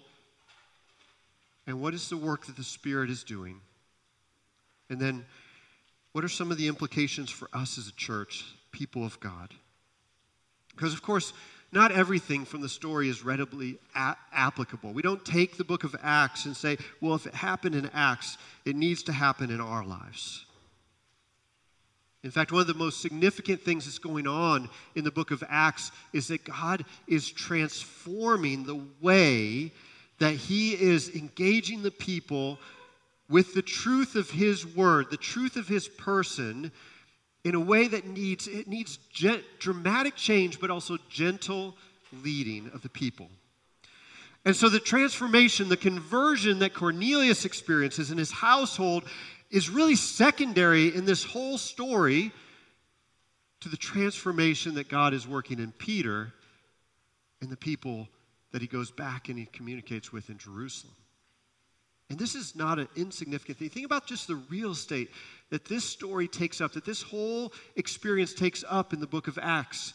and 1.65 1.81
what 1.81 1.93
is 1.93 2.09
the 2.09 2.17
work 2.17 2.45
that 2.45 2.55
the 2.55 2.63
Spirit 2.63 3.09
is 3.09 3.23
doing? 3.23 3.61
And 4.89 4.99
then 4.99 5.25
what 6.11 6.23
are 6.23 6.29
some 6.29 6.51
of 6.51 6.57
the 6.57 6.67
implications 6.67 7.29
for 7.29 7.49
us 7.53 7.77
as 7.77 7.87
a 7.87 7.93
church, 7.93 8.45
people 8.71 9.05
of 9.05 9.19
God? 9.19 9.53
Because, 10.75 10.93
of 10.93 11.01
course, 11.01 11.33
not 11.71 11.91
everything 11.91 12.45
from 12.45 12.61
the 12.61 12.69
story 12.69 13.09
is 13.09 13.23
readily 13.23 13.77
a- 13.95 14.15
applicable. 14.31 14.93
We 14.93 15.01
don't 15.01 15.23
take 15.25 15.57
the 15.57 15.63
book 15.63 15.83
of 15.83 15.95
Acts 16.01 16.45
and 16.45 16.55
say, 16.55 16.77
well, 17.01 17.15
if 17.15 17.25
it 17.25 17.33
happened 17.33 17.75
in 17.75 17.89
Acts, 17.93 18.37
it 18.65 18.75
needs 18.75 19.03
to 19.03 19.11
happen 19.11 19.49
in 19.49 19.59
our 19.59 19.85
lives. 19.85 20.45
In 22.23 22.31
fact, 22.31 22.51
one 22.51 22.61
of 22.61 22.67
the 22.67 22.73
most 22.73 23.01
significant 23.01 23.61
things 23.61 23.85
that's 23.85 23.99
going 23.99 24.27
on 24.27 24.69
in 24.95 25.03
the 25.03 25.11
book 25.11 25.31
of 25.31 25.43
Acts 25.47 25.91
is 26.13 26.27
that 26.29 26.43
God 26.43 26.83
is 27.07 27.29
transforming 27.29 28.63
the 28.63 28.81
way 29.01 29.71
that 30.19 30.33
He 30.33 30.73
is 30.73 31.15
engaging 31.15 31.83
the 31.83 31.91
people 31.91 32.59
with 33.29 33.53
the 33.53 33.61
truth 33.61 34.15
of 34.15 34.29
His 34.29 34.65
word, 34.65 35.07
the 35.09 35.17
truth 35.17 35.57
of 35.57 35.67
His 35.67 35.87
person, 35.87 36.71
in 37.47 37.55
a 37.55 37.59
way 37.59 37.87
that 37.87 38.05
needs 38.05 38.47
it 38.47 38.67
needs 38.67 38.97
gent, 39.11 39.41
dramatic 39.57 40.15
change 40.15 40.59
but 40.59 40.69
also 40.69 40.97
gentle 41.09 41.75
leading 42.21 42.69
of 42.73 42.81
the 42.81 42.89
people. 42.89 43.29
And 44.43 44.55
so 44.55 44.67
the 44.67 44.79
transformation 44.79 45.69
the 45.69 45.77
conversion 45.77 46.59
that 46.59 46.73
cornelius 46.73 47.45
experiences 47.45 48.11
in 48.11 48.17
his 48.17 48.31
household 48.31 49.05
is 49.49 49.69
really 49.69 49.95
secondary 49.95 50.93
in 50.93 51.05
this 51.05 51.23
whole 51.23 51.57
story 51.57 52.33
to 53.61 53.69
the 53.69 53.77
transformation 53.77 54.75
that 54.75 54.89
god 54.89 55.13
is 55.13 55.25
working 55.25 55.59
in 55.59 55.71
peter 55.71 56.33
and 57.41 57.49
the 57.49 57.57
people 57.57 58.09
that 58.51 58.61
he 58.61 58.67
goes 58.67 58.91
back 58.91 59.29
and 59.29 59.39
he 59.39 59.45
communicates 59.45 60.11
with 60.11 60.29
in 60.29 60.37
jerusalem. 60.37 60.93
And 62.09 62.17
this 62.17 62.35
is 62.35 62.55
not 62.55 62.79
an 62.79 62.87
insignificant 62.95 63.57
thing. 63.57 63.69
Think 63.69 63.85
about 63.85 64.05
just 64.05 64.27
the 64.27 64.35
real 64.49 64.71
estate 64.71 65.11
that 65.49 65.65
this 65.65 65.85
story 65.85 66.27
takes 66.27 66.59
up, 66.61 66.73
that 66.73 66.85
this 66.85 67.01
whole 67.01 67.53
experience 67.75 68.33
takes 68.33 68.63
up 68.67 68.93
in 68.93 68.99
the 68.99 69.07
book 69.07 69.27
of 69.27 69.39
Acts. 69.41 69.93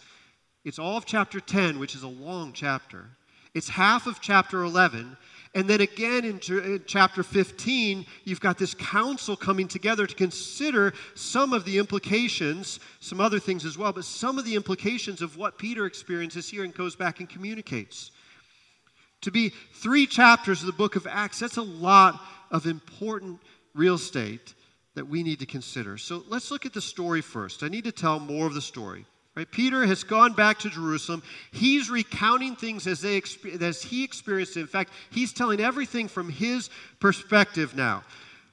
It's 0.65 0.79
all 0.79 0.97
of 0.97 1.05
chapter 1.05 1.41
10, 1.41 1.79
which 1.79 1.95
is 1.95 2.03
a 2.03 2.09
long 2.09 2.53
chapter. 2.53 3.07
It's 3.55 3.69
half 3.69 4.07
of 4.07 4.21
chapter 4.21 4.63
11. 4.63 5.17
And 5.55 5.69
then 5.69 5.83
again 5.83 6.25
in, 6.25 6.83
chapter 6.87 7.23
15, 7.23 8.07
you've 8.25 8.41
got 8.41 8.57
this 8.57 8.73
council 8.73 9.37
coming 9.37 9.69
together 9.69 10.07
to 10.07 10.15
consider 10.15 10.95
some 11.15 11.53
of 11.53 11.67
the 11.67 11.77
implications, 11.77 12.81
some 13.01 13.21
other 13.21 13.39
things 13.39 13.67
as 13.67 13.77
well, 13.77 13.93
but 13.93 14.05
some 14.05 14.39
of 14.39 14.47
the 14.47 14.55
implications 14.55 15.21
of 15.21 15.37
what 15.37 15.59
Peter 15.59 15.85
experiences 15.85 16.49
here 16.49 16.65
and 16.65 16.73
goes 16.73 16.97
back 16.97 17.21
and 17.21 17.29
communicates. 17.29 18.13
To 19.23 19.31
be 19.31 19.51
three 19.75 20.07
chapters 20.07 20.61
of 20.61 20.67
the 20.67 20.73
book 20.73 20.97
of 20.97 21.07
Acts, 21.07 21.41
that's 21.41 21.59
a 21.59 21.63
lot 21.63 22.19
of 22.51 22.67
important 22.67 23.39
real 23.75 23.95
estate 23.95 24.55
that 24.95 25.09
we 25.09 25.23
need 25.23 25.39
to 25.41 25.47
consider. 25.47 25.97
So 25.97 26.25
let's 26.29 26.51
look 26.51 26.67
at 26.67 26.73
the 26.73 26.81
story 26.81 27.21
first. 27.21 27.63
I 27.63 27.69
need 27.69 27.85
to 27.85 27.93
tell 27.93 28.21
more 28.21 28.47
of 28.47 28.55
the 28.55 28.61
story. 28.61 29.07
Right? 29.35 29.51
Peter 29.51 29.87
has 29.87 30.05
gone 30.05 30.35
back 30.35 30.59
to 30.61 30.69
Jerusalem. 30.69 31.23
He's 31.53 31.89
recounting 31.89 32.55
things 32.55 32.87
as, 32.87 33.01
they, 33.01 33.23
as 33.61 33.83
he 33.83 34.05
experienced 34.05 34.59
it. 34.59 34.61
In 34.61 34.67
fact, 34.67 34.93
he's 35.11 35.33
telling 35.33 35.59
everything 35.59 36.09
from 36.09 36.29
his 36.29 36.69
perspective 37.01 37.75
now. 37.75 38.05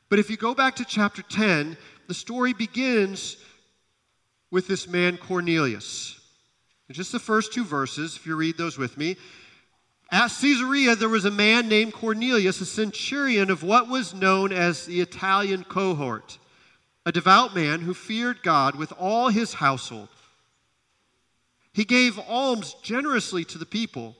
But 0.08 0.20
if 0.20 0.30
you 0.30 0.38
go 0.38 0.56
back 0.56 0.78
to 0.78 0.86
chapter 0.86 1.22
10, 1.22 1.76
the 2.08 2.14
story 2.14 2.54
begins 2.54 3.38
with 4.52 4.68
this 4.68 4.88
man 4.88 5.18
Cornelius. 5.18 6.20
In 6.88 6.96
just 6.96 7.12
the 7.12 7.20
first 7.20 7.54
two 7.54 7.66
verses, 7.66 8.16
if 8.16 8.26
you 8.26 8.36
read 8.36 8.58
those 8.58 8.78
with 8.78 8.98
me, 8.98 9.18
at 10.12 10.32
Caesarea, 10.42 10.96
there 10.96 11.10
was 11.10 11.26
a 11.26 11.32
man 11.32 11.70
named 11.70 11.94
Cornelius, 11.94 12.62
a 12.62 12.66
centurion 12.66 13.52
of 13.52 13.62
what 13.62 13.88
was 13.88 14.14
known 14.14 14.52
as 14.52 14.86
the 14.86 15.02
Italian 15.02 15.64
cohort, 15.64 16.40
a 17.06 17.12
devout 17.12 17.54
man 17.54 17.82
who 17.82 17.94
feared 17.94 18.42
God 18.42 18.76
with 18.76 18.92
all 18.98 19.30
his 19.30 19.54
household. 19.54 20.10
He 21.74 21.86
gave 21.86 22.18
alms 22.28 22.76
generously 22.82 23.46
to 23.46 23.60
the 23.60 23.66
people 23.66 24.16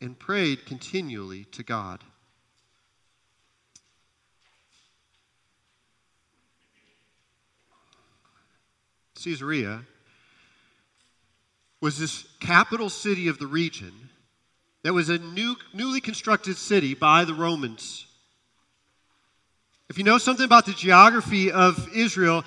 and 0.00 0.18
prayed 0.18 0.66
continually 0.66 1.44
to 1.52 1.62
God. 1.62 2.02
Caesarea 9.14 9.82
was 11.80 11.98
this 11.98 12.26
capital 12.40 12.90
city 12.90 13.28
of 13.28 13.38
the 13.38 13.46
region 13.46 14.10
that 14.82 14.92
was 14.92 15.08
a 15.08 15.18
new, 15.18 15.56
newly 15.72 16.00
constructed 16.00 16.56
city 16.56 16.94
by 16.94 17.24
the 17.24 17.34
Romans. 17.34 18.06
If 19.88 19.98
you 19.98 20.04
know 20.04 20.18
something 20.18 20.44
about 20.44 20.66
the 20.66 20.72
geography 20.72 21.52
of 21.52 21.88
Israel 21.94 22.44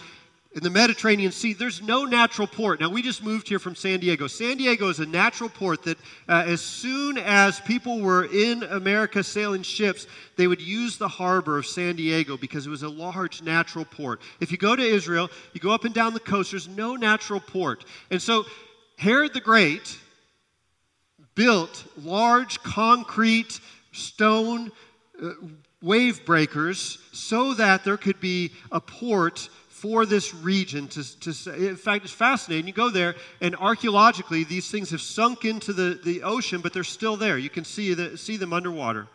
in 0.54 0.64
the 0.64 0.70
Mediterranean 0.70 1.32
Sea, 1.32 1.54
there's 1.54 1.82
no 1.82 2.06
natural 2.06 2.48
port. 2.48 2.80
Now, 2.80 2.90
we 2.90 3.02
just 3.02 3.24
moved 3.24 3.48
here 3.48 3.60
from 3.60 3.76
San 3.76 4.00
Diego. 4.00 4.26
San 4.28 4.58
Diego 4.58 4.90
is 4.90 5.00
a 5.00 5.06
natural 5.06 5.50
port 5.50 5.84
that, 5.84 5.98
uh, 6.28 6.44
as 6.48 6.62
soon 6.62 7.18
as 7.18 7.60
people 7.60 8.00
were 8.00 8.26
in 8.26 8.64
America 8.64 9.24
sailing 9.24 9.64
ships, 9.64 10.08
they 10.38 10.48
would 10.48 10.62
use 10.62 10.98
the 10.98 11.08
harbor 11.08 11.58
of 11.58 11.68
San 11.68 11.98
Diego 11.98 12.36
because 12.38 12.66
it 12.66 12.70
was 12.70 12.84
a 12.84 12.90
large 12.90 13.44
natural 13.44 13.86
port. 13.86 14.22
If 14.40 14.52
you 14.52 14.58
go 14.58 14.76
to 14.76 14.84
Israel, 14.84 15.30
you 15.54 15.60
go 15.60 15.72
up 15.72 15.84
and 15.84 15.94
down 15.94 16.14
the 16.14 16.20
coast, 16.22 16.52
there's 16.52 16.70
no 16.70 16.96
natural 16.96 17.42
port. 17.42 17.86
And 18.10 18.22
so, 18.22 18.46
Herod 18.98 19.34
the 19.34 19.42
Great 19.42 20.00
built 21.36 21.86
large 22.02 22.64
concrete 22.64 23.60
stone 23.92 24.72
uh, 25.22 25.32
wave 25.82 26.26
breakers 26.26 26.98
so 27.12 27.54
that 27.54 27.84
there 27.84 27.98
could 27.98 28.20
be 28.20 28.52
a 28.72 28.80
port 28.80 29.50
for 29.70 30.06
this 30.06 30.34
region 30.34 30.88
to, 30.88 31.20
to 31.20 31.54
in 31.54 31.76
fact 31.76 32.06
it's 32.06 32.14
fascinating. 32.14 32.66
You 32.66 32.74
go 32.74 32.90
there 32.90 33.16
and 33.42 33.56
archaeologically 33.58 34.44
these 34.44 34.72
things 34.72 34.90
have 34.90 35.02
sunk 35.02 35.46
into 35.46 35.74
the, 35.74 36.00
the 36.04 36.24
ocean 36.24 36.62
but 36.62 36.74
they're 36.74 36.84
still 36.84 37.18
there. 37.18 37.38
You 37.38 37.50
can 37.50 37.66
see, 37.66 37.94
the, 37.94 38.18
see 38.18 38.38
them 38.38 38.54
underwater. 38.54 39.08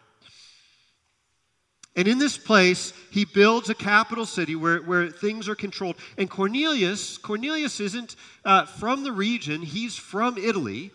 And 1.97 2.07
in 2.07 2.19
this 2.19 2.39
place 2.39 2.93
he 3.11 3.25
builds 3.25 3.69
a 3.69 3.75
capital 3.75 4.27
city 4.27 4.55
where, 4.55 4.79
where 4.79 5.09
things 5.09 5.49
are 5.49 5.57
controlled. 5.57 5.97
And 6.19 6.31
cornelius 6.31 7.19
cornelius 7.19 7.81
isn't 7.81 8.15
uh, 8.45 8.67
from 8.67 9.03
the 9.03 9.12
region. 9.12 9.62
He's 9.62 9.97
from 9.97 10.39
italy 10.39 10.93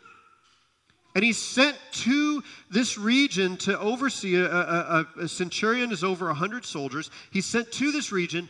and 1.16 1.24
he's 1.24 1.38
sent 1.38 1.78
to 1.92 2.44
this 2.70 2.98
region 2.98 3.56
to 3.56 3.80
oversee 3.80 4.36
a, 4.36 4.46
a, 4.46 5.08
a 5.22 5.28
centurion 5.30 5.94
is 5.94 6.04
over 6.04 6.26
100 6.26 6.66
soldiers. 6.66 7.10
He's 7.32 7.46
sent 7.46 7.72
to 7.72 7.94
this 7.94 8.12
region 8.12 8.50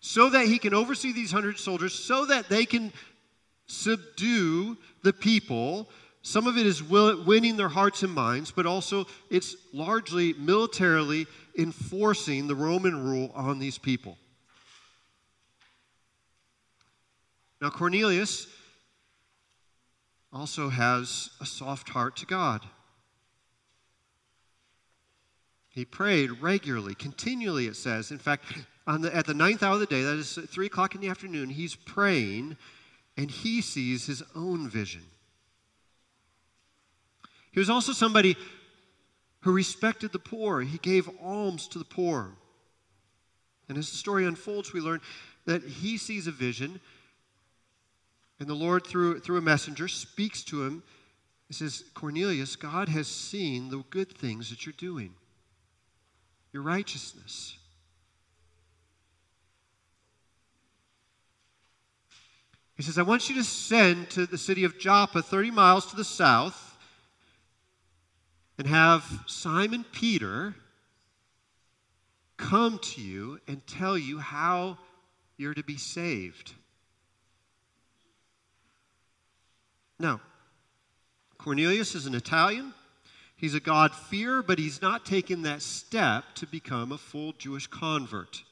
so 0.00 0.28
that 0.28 0.46
he 0.46 0.58
can 0.58 0.74
oversee 0.74 1.12
these 1.12 1.32
100 1.32 1.58
soldiers, 1.58 1.94
so 1.94 2.26
that 2.26 2.50
they 2.50 2.66
can 2.66 2.92
subdue 3.66 4.76
the 5.02 5.14
people. 5.14 5.88
Some 6.20 6.46
of 6.46 6.58
it 6.58 6.66
is 6.66 6.82
winning 6.82 7.56
their 7.56 7.70
hearts 7.70 8.02
and 8.02 8.12
minds, 8.12 8.50
but 8.50 8.66
also 8.66 9.06
it's 9.30 9.56
largely 9.72 10.34
militarily 10.34 11.26
enforcing 11.56 12.48
the 12.48 12.54
Roman 12.54 13.02
rule 13.02 13.32
on 13.34 13.58
these 13.58 13.78
people. 13.78 14.18
Now, 17.62 17.70
Cornelius 17.70 18.46
also 20.34 20.68
has 20.68 21.30
a 21.40 21.46
soft 21.46 21.90
heart 21.90 22.16
to 22.16 22.26
God. 22.26 22.66
He 25.68 25.84
prayed 25.84 26.42
regularly, 26.42 26.94
continually, 26.94 27.66
it 27.66 27.76
says. 27.76 28.10
In 28.10 28.18
fact, 28.18 28.44
the, 28.86 29.14
at 29.14 29.26
the 29.26 29.34
ninth 29.34 29.62
hour 29.62 29.74
of 29.74 29.80
the 29.80 29.86
day, 29.86 30.02
that 30.02 30.16
is 30.16 30.34
3 30.34 30.66
o'clock 30.66 30.94
in 30.94 31.00
the 31.00 31.08
afternoon, 31.08 31.50
he's 31.50 31.74
praying 31.74 32.56
and 33.16 33.30
he 33.30 33.60
sees 33.60 34.06
his 34.06 34.22
own 34.34 34.68
vision. 34.68 35.02
He 37.52 37.60
was 37.60 37.70
also 37.70 37.92
somebody 37.92 38.36
who 39.40 39.52
respected 39.52 40.10
the 40.12 40.18
poor. 40.18 40.60
He 40.62 40.78
gave 40.78 41.08
alms 41.22 41.68
to 41.68 41.78
the 41.78 41.84
poor. 41.84 42.32
And 43.68 43.78
as 43.78 43.90
the 43.90 43.96
story 43.96 44.26
unfolds, 44.26 44.72
we 44.72 44.80
learn 44.80 45.00
that 45.46 45.62
he 45.62 45.98
sees 45.98 46.26
a 46.26 46.32
vision, 46.32 46.80
and 48.44 48.50
the 48.50 48.62
Lord, 48.62 48.86
through, 48.86 49.20
through 49.20 49.38
a 49.38 49.40
messenger, 49.40 49.88
speaks 49.88 50.44
to 50.44 50.64
him. 50.64 50.82
He 51.48 51.54
says, 51.54 51.82
Cornelius, 51.94 52.56
God 52.56 52.90
has 52.90 53.08
seen 53.08 53.70
the 53.70 53.82
good 53.88 54.12
things 54.12 54.50
that 54.50 54.66
you're 54.66 54.74
doing, 54.76 55.14
your 56.52 56.62
righteousness. 56.62 57.56
He 62.74 62.82
says, 62.82 62.98
I 62.98 63.02
want 63.02 63.30
you 63.30 63.34
to 63.36 63.44
send 63.44 64.10
to 64.10 64.26
the 64.26 64.36
city 64.36 64.64
of 64.64 64.78
Joppa, 64.78 65.22
30 65.22 65.50
miles 65.50 65.86
to 65.86 65.96
the 65.96 66.04
south, 66.04 66.76
and 68.58 68.66
have 68.66 69.24
Simon 69.26 69.86
Peter 69.90 70.54
come 72.36 72.78
to 72.80 73.00
you 73.00 73.40
and 73.48 73.66
tell 73.66 73.96
you 73.96 74.18
how 74.18 74.76
you're 75.38 75.54
to 75.54 75.64
be 75.64 75.78
saved. 75.78 76.52
Now, 79.98 80.20
Cornelius 81.38 81.94
is 81.94 82.06
an 82.06 82.14
Italian. 82.14 82.74
He's 83.36 83.54
a 83.54 83.60
God-fearer, 83.60 84.42
but 84.42 84.58
he's 84.58 84.80
not 84.80 85.04
taken 85.04 85.42
that 85.42 85.62
step 85.62 86.24
to 86.36 86.46
become 86.46 86.92
a 86.92 86.98
full 86.98 87.32
Jewish 87.32 87.66
convert. 87.66 88.42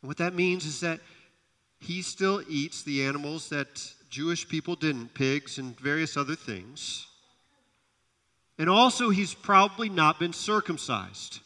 And 0.00 0.08
what 0.08 0.18
that 0.18 0.34
means 0.34 0.64
is 0.64 0.80
that 0.80 1.00
he 1.78 2.02
still 2.02 2.42
eats 2.48 2.82
the 2.82 3.04
animals 3.04 3.48
that 3.50 3.92
Jewish 4.08 4.48
people 4.48 4.76
didn't 4.76 5.14
pigs 5.14 5.58
and 5.58 5.78
various 5.78 6.16
other 6.16 6.36
things. 6.36 7.06
And 8.58 8.70
also, 8.70 9.10
he's 9.10 9.34
probably 9.34 9.90
not 9.90 10.18
been 10.18 10.32
circumcised. 10.32 11.40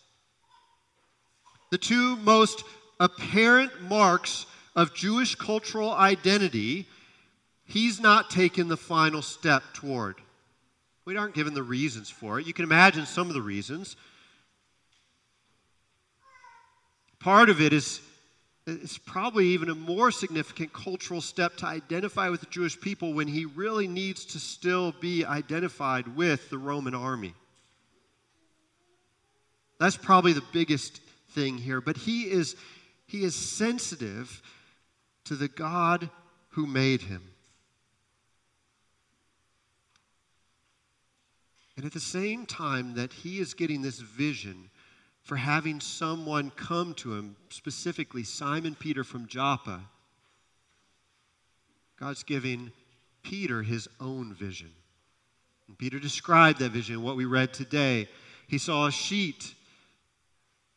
The 1.70 1.78
two 1.78 2.16
most 2.16 2.62
apparent 3.00 3.82
marks 3.82 4.46
of 4.76 4.94
Jewish 4.94 5.34
cultural 5.34 5.92
identity, 5.92 6.86
he's 7.70 8.00
not 8.00 8.30
taken 8.30 8.68
the 8.68 8.76
final 8.76 9.22
step 9.22 9.62
toward. 9.72 10.16
We 11.04 11.16
aren't 11.16 11.34
given 11.34 11.54
the 11.54 11.62
reasons 11.62 12.10
for 12.10 12.38
it. 12.38 12.46
You 12.46 12.52
can 12.52 12.64
imagine 12.64 13.06
some 13.06 13.28
of 13.28 13.34
the 13.34 13.42
reasons. 13.42 13.96
Part 17.18 17.50
of 17.50 17.60
it 17.60 17.72
is 17.72 18.00
it's 18.66 18.98
probably 18.98 19.48
even 19.48 19.68
a 19.68 19.74
more 19.74 20.10
significant 20.10 20.72
cultural 20.72 21.20
step 21.20 21.56
to 21.56 21.66
identify 21.66 22.28
with 22.28 22.40
the 22.40 22.46
Jewish 22.46 22.80
people 22.80 23.14
when 23.14 23.26
he 23.26 23.46
really 23.46 23.88
needs 23.88 24.24
to 24.26 24.38
still 24.38 24.92
be 25.00 25.24
identified 25.24 26.16
with 26.16 26.50
the 26.50 26.58
Roman 26.58 26.94
army. 26.94 27.34
That's 29.78 29.96
probably 29.96 30.34
the 30.34 30.44
biggest 30.52 31.00
thing 31.30 31.56
here, 31.56 31.80
but 31.80 31.96
he 31.96 32.30
is 32.30 32.54
he 33.06 33.24
is 33.24 33.34
sensitive 33.34 34.42
to 35.24 35.34
the 35.34 35.48
God 35.48 36.10
who 36.50 36.66
made 36.66 37.02
him. 37.02 37.22
And 41.76 41.86
at 41.86 41.92
the 41.92 42.00
same 42.00 42.46
time 42.46 42.94
that 42.94 43.12
he 43.12 43.38
is 43.38 43.54
getting 43.54 43.82
this 43.82 44.00
vision 44.00 44.70
for 45.22 45.36
having 45.36 45.80
someone 45.80 46.50
come 46.50 46.94
to 46.94 47.14
him, 47.14 47.36
specifically 47.50 48.24
Simon 48.24 48.74
Peter 48.74 49.04
from 49.04 49.26
Joppa, 49.26 49.80
God's 51.98 52.22
giving 52.22 52.72
Peter 53.22 53.62
his 53.62 53.88
own 54.00 54.34
vision. 54.34 54.70
And 55.68 55.78
Peter 55.78 56.00
described 56.00 56.58
that 56.58 56.72
vision, 56.72 57.02
what 57.02 57.16
we 57.16 57.26
read 57.26 57.52
today. 57.52 58.08
He 58.48 58.58
saw 58.58 58.86
a 58.86 58.92
sheet 58.92 59.54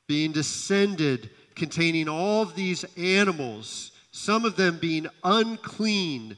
being 0.08 0.32
descended 0.32 1.30
containing 1.56 2.10
all 2.10 2.44
of 2.44 2.56
these 2.56 2.84
animals, 2.98 3.92
some 4.12 4.46
of 4.46 4.56
them 4.56 4.78
being 4.78 5.08
unclean. 5.24 6.38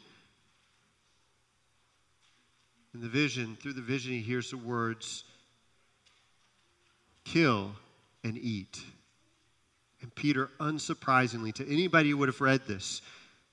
In 2.95 3.01
the 3.01 3.09
vision, 3.09 3.57
through 3.61 3.73
the 3.73 3.81
vision, 3.81 4.13
he 4.13 4.21
hears 4.21 4.51
the 4.51 4.57
words 4.57 5.25
kill 7.25 7.73
and 8.23 8.37
eat. 8.37 8.81
And 10.01 10.15
Peter, 10.15 10.49
unsurprisingly, 10.61 11.53
to 11.55 11.69
anybody 11.69 12.11
who 12.11 12.17
would 12.17 12.29
have 12.29 12.39
read 12.39 12.61
this, 12.67 13.01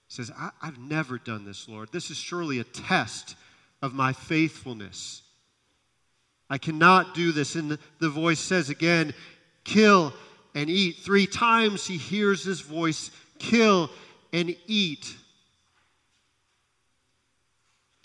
says, 0.07 0.31
I- 0.39 0.53
have 0.61 0.79
never 0.79 1.19
done 1.19 1.45
this, 1.45 1.69
Lord. 1.69 1.91
This 1.91 2.09
is 2.09 2.17
surely 2.19 2.61
a 2.61 2.65
test 2.65 3.35
of 3.83 3.95
my 3.95 4.13
faithfulness. 4.13 5.23
I 6.49 6.59
cannot 6.59 7.13
do 7.13 7.33
this. 7.33 7.57
And 7.57 7.73
the, 7.73 7.81
the 7.99 8.11
voice 8.11 8.39
says 8.39 8.71
again, 8.71 9.13
kill 9.65 10.13
and 10.55 10.71
eat. 10.71 10.99
Three 10.99 11.27
times 11.27 11.85
he 11.85 11.97
hears 11.97 12.45
this 12.45 12.61
voice 12.61 13.11
kill 13.41 13.91
and 14.33 14.55
eat. 14.69 15.17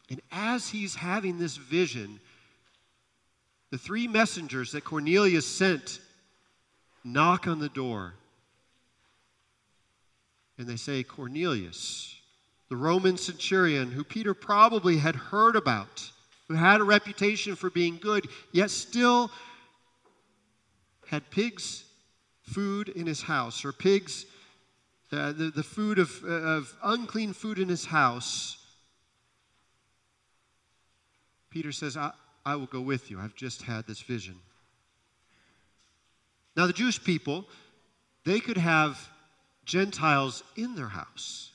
And 0.09 0.21
as 0.31 0.69
he's 0.69 0.95
having 0.95 1.37
this 1.37 1.57
vision, 1.57 2.19
the 3.71 3.77
three 3.77 4.07
messengers 4.07 4.71
that 4.71 4.85
Cornelius 4.85 5.45
sent 5.45 5.99
knock 7.03 7.47
on 7.47 7.59
the 7.59 7.69
door. 7.69 8.13
And 10.57 10.67
they 10.67 10.75
say, 10.75 11.03
Cornelius, 11.03 12.15
the 12.69 12.75
Roman 12.75 13.17
centurion 13.17 13.91
who 13.91 14.03
Peter 14.03 14.33
probably 14.33 14.97
had 14.97 15.15
heard 15.15 15.55
about, 15.55 16.09
who 16.47 16.55
had 16.55 16.81
a 16.81 16.85
reputation 16.85 17.55
for 17.55 17.69
being 17.69 17.97
good, 17.97 18.27
yet 18.51 18.71
still 18.71 19.31
had 21.07 21.29
pigs' 21.29 21.85
food 22.41 22.89
in 22.89 23.05
his 23.05 23.21
house, 23.21 23.63
or 23.63 23.71
pigs, 23.71 24.25
uh, 25.11 25.31
the, 25.31 25.51
the 25.55 25.63
food 25.63 25.99
of, 25.99 26.11
uh, 26.23 26.27
of 26.27 26.75
unclean 26.83 27.33
food 27.33 27.59
in 27.59 27.69
his 27.69 27.85
house, 27.85 28.56
Peter 31.57 31.71
says, 31.71 31.97
I, 31.97 32.11
I 32.45 32.55
will 32.55 32.67
go 32.67 32.81
with 32.81 33.09
you. 33.09 33.19
I've 33.19 33.33
just 33.33 33.63
had 33.63 33.87
this 33.87 33.99
vision. 33.99 34.35
Now, 36.55 36.67
the 36.67 36.73
Jewish 36.73 37.03
people, 37.03 37.45
they 38.25 38.39
could 38.39 38.57
have 38.57 39.09
Gentiles 39.65 40.43
in 40.55 40.75
their 40.75 40.89
house. 40.89 41.51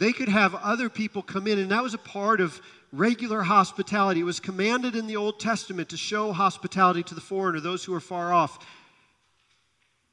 They 0.00 0.12
could 0.12 0.28
have 0.28 0.56
other 0.56 0.88
people 0.88 1.22
come 1.22 1.46
in, 1.46 1.60
and 1.60 1.70
that 1.70 1.84
was 1.84 1.94
a 1.94 1.98
part 1.98 2.40
of 2.40 2.60
regular 2.90 3.42
hospitality. 3.42 4.18
It 4.18 4.24
was 4.24 4.40
commanded 4.40 4.96
in 4.96 5.06
the 5.06 5.14
Old 5.14 5.38
Testament 5.38 5.90
to 5.90 5.96
show 5.96 6.32
hospitality 6.32 7.04
to 7.04 7.14
the 7.14 7.20
foreigner, 7.20 7.60
those 7.60 7.84
who 7.84 7.94
are 7.94 8.00
far 8.00 8.32
off. 8.32 8.66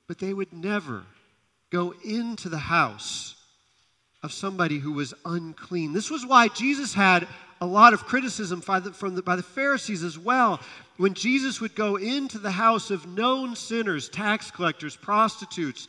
But 0.06 0.20
they 0.20 0.36
would 0.36 0.54
never 0.54 1.06
go 1.72 1.96
into 2.06 2.50
the 2.50 2.60
house 2.60 3.34
of 4.22 4.32
somebody 4.32 4.78
who 4.78 4.92
was 4.94 5.16
unclean. 5.26 5.94
This 5.94 6.12
was 6.12 6.24
why 6.24 6.50
Jesus 6.50 6.94
had 6.94 7.28
a 7.62 7.66
lot 7.66 7.94
of 7.94 8.06
criticism 8.06 8.62
by 8.66 8.80
the, 8.80 8.92
from 8.92 9.16
the, 9.16 9.22
by 9.22 9.36
the 9.36 9.44
Pharisees 9.44 10.04
as 10.04 10.18
well. 10.18 10.60
When 10.98 11.14
Jesus 11.14 11.62
would 11.62 11.76
go 11.76 11.96
into 11.96 12.40
the 12.40 12.52
house 12.52 12.90
of 12.90 13.08
known 13.08 13.56
sinners, 13.56 14.10
tax 14.10 14.50
collectors, 14.50 14.96
prostitutes, 14.96 15.88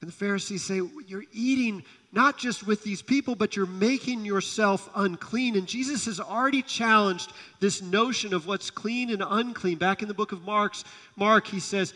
and 0.00 0.08
the 0.08 0.14
Pharisees 0.14 0.64
say, 0.64 0.80
You're 1.06 1.24
eating 1.32 1.84
not 2.10 2.36
just 2.36 2.66
with 2.66 2.82
these 2.82 3.00
people, 3.00 3.36
but 3.36 3.54
you're 3.54 3.66
making 3.66 4.24
yourself 4.24 4.90
unclean. 4.96 5.56
And 5.56 5.66
Jesus 5.66 6.06
has 6.06 6.18
already 6.18 6.60
challenged 6.60 7.32
this 7.60 7.80
notion 7.80 8.34
of 8.34 8.46
what's 8.46 8.68
clean 8.68 9.10
and 9.10 9.22
unclean. 9.24 9.78
Back 9.78 10.02
in 10.02 10.08
the 10.08 10.14
book 10.14 10.32
of 10.32 10.42
Mark's, 10.42 10.84
Mark, 11.16 11.46
he 11.46 11.60
says, 11.60 11.94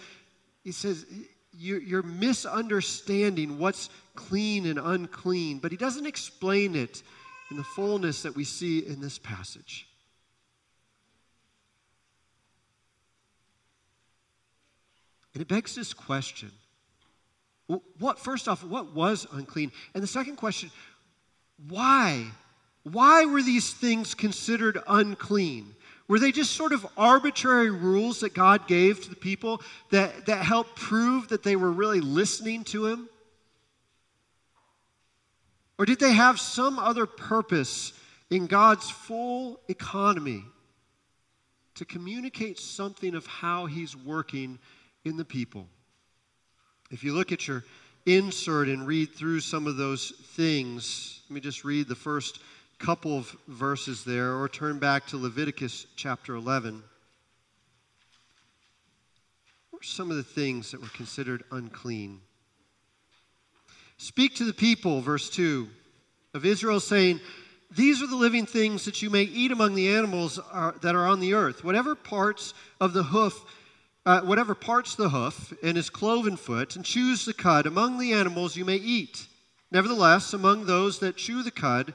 he 0.63 0.71
says, 0.71 1.05
you're 1.59 2.03
misunderstanding 2.03 3.59
what's 3.59 3.89
clean 4.15 4.67
and 4.67 4.79
unclean, 4.79 5.59
but 5.59 5.71
he 5.71 5.77
doesn't 5.77 6.07
explain 6.07 6.77
it 6.77 7.03
in 7.51 7.57
the 7.57 7.65
fullness 7.65 8.23
that 8.23 8.35
we 8.35 8.45
see 8.45 8.81
in 8.81 9.01
this 9.01 9.19
passage. 9.19 9.87
And 15.35 15.43
it 15.43 15.49
begs 15.49 15.75
this 15.75 15.93
question 15.93 16.51
what, 17.99 18.19
first 18.19 18.49
off, 18.49 18.63
what 18.63 18.95
was 18.95 19.27
unclean? 19.33 19.73
And 19.93 20.03
the 20.03 20.09
second 20.09 20.37
question, 20.37 20.71
why? 21.69 22.27
Why 22.85 23.25
were 23.25 23.43
these 23.43 23.73
things 23.73 24.15
considered 24.15 24.79
unclean? 24.87 25.75
Were 26.09 26.21
they 26.21 26.31
just 26.31 26.53
sort 26.53 26.73
of 26.73 26.87
arbitrary 26.97 27.71
rules 27.71 28.21
that 28.21 28.33
God 28.33 28.69
gave 28.69 29.03
to 29.03 29.11
the 29.11 29.17
people 29.17 29.61
that, 29.91 30.27
that 30.27 30.45
helped 30.45 30.77
prove 30.77 31.29
that 31.29 31.43
they 31.43 31.57
were 31.57 31.73
really 31.73 32.01
listening 32.01 32.63
to 32.65 32.87
Him? 32.87 33.09
Or 35.79 35.85
did 35.85 35.99
they 36.01 36.13
have 36.13 36.41
some 36.41 36.79
other 36.79 37.07
purpose 37.07 37.93
in 38.31 38.47
God's 38.47 38.91
full 38.91 39.61
economy 39.69 40.45
to 41.75 41.85
communicate 41.85 42.59
something 42.59 43.15
of 43.15 43.27
how 43.27 43.67
He's 43.67 43.95
working 43.97 44.59
in 45.05 45.17
the 45.17 45.25
people? 45.25 45.69
If 46.91 47.05
you 47.05 47.13
look 47.13 47.33
at 47.33 47.47
your 47.47 47.65
insert 48.07 48.69
and 48.69 48.87
read 48.87 49.13
through 49.13 49.41
some 49.41 49.67
of 49.67 49.77
those 49.77 50.13
things, 50.35 51.21
let 51.29 51.35
me 51.35 51.41
just 51.41 51.65
read 51.65 51.89
the 51.89 51.95
first 51.95 52.41
couple 52.79 53.19
of 53.19 53.37
verses 53.49 54.05
there, 54.05 54.35
or 54.35 54.49
turn 54.49 54.79
back 54.79 55.07
to 55.07 55.17
Leviticus 55.17 55.87
chapter 55.97 56.35
11. 56.35 56.83
What 59.71 59.83
are 59.83 59.85
some 59.85 60.11
of 60.11 60.17
the 60.17 60.23
things 60.23 60.71
that 60.71 60.81
were 60.81 60.89
considered 60.89 61.43
unclean? 61.51 62.21
Speak 63.99 64.35
to 64.37 64.45
the 64.45 64.53
people, 64.53 65.01
verse 65.01 65.31
2, 65.31 65.69
of 66.35 66.45
Israel, 66.45 66.81
saying, 66.81 67.21
These 67.71 68.03
are 68.03 68.07
the 68.07 68.17
living 68.17 68.45
things 68.45 68.85
that 68.85 69.01
you 69.01 69.09
may 69.09 69.23
eat 69.23 69.53
among 69.53 69.75
the 69.75 69.89
animals 69.89 70.39
are, 70.39 70.75
that 70.83 70.95
are 70.95 71.07
on 71.07 71.21
the 71.21 71.35
earth. 71.35 71.65
Whatever 71.65 71.95
parts 71.95 72.53
of 72.81 72.93
the 72.93 73.05
hoof, 73.05 73.43
uh, 74.05 74.21
whatever 74.21 74.55
parts 74.55 74.95
the 74.95 75.09
hoof 75.09 75.55
and 75.63 75.79
is 75.79 75.89
cloven 75.89 76.37
foot, 76.37 76.77
and 76.77 76.85
chews 76.85 77.25
the 77.25 77.33
cud, 77.33 77.67
among 77.67 77.99
the 77.99 78.13
animals 78.13 78.57
you 78.57 78.65
may 78.65 78.77
eat. 78.77 79.27
Nevertheless, 79.73 80.33
among 80.33 80.67
those 80.67 80.99
that 80.99 81.17
chew 81.17 81.43
the 81.43 81.51
cud 81.51 81.95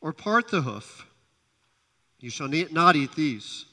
or 0.00 0.12
part 0.12 0.48
the 0.48 0.62
hoof, 0.62 1.06
you 2.20 2.30
shall 2.30 2.48
not 2.48 2.96
eat 2.96 3.14
these. 3.14 3.64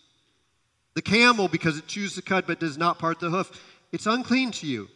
The 0.95 1.01
camel, 1.01 1.47
because 1.47 1.77
it 1.77 1.87
chews 1.87 2.15
the 2.15 2.21
cud 2.21 2.45
but 2.47 2.59
does 2.59 2.77
not 2.77 2.99
part 2.99 3.19
the 3.19 3.29
hoof, 3.29 3.51
it's 3.91 4.07
unclean 4.07 4.51
to 4.51 4.67
you. 4.67 4.89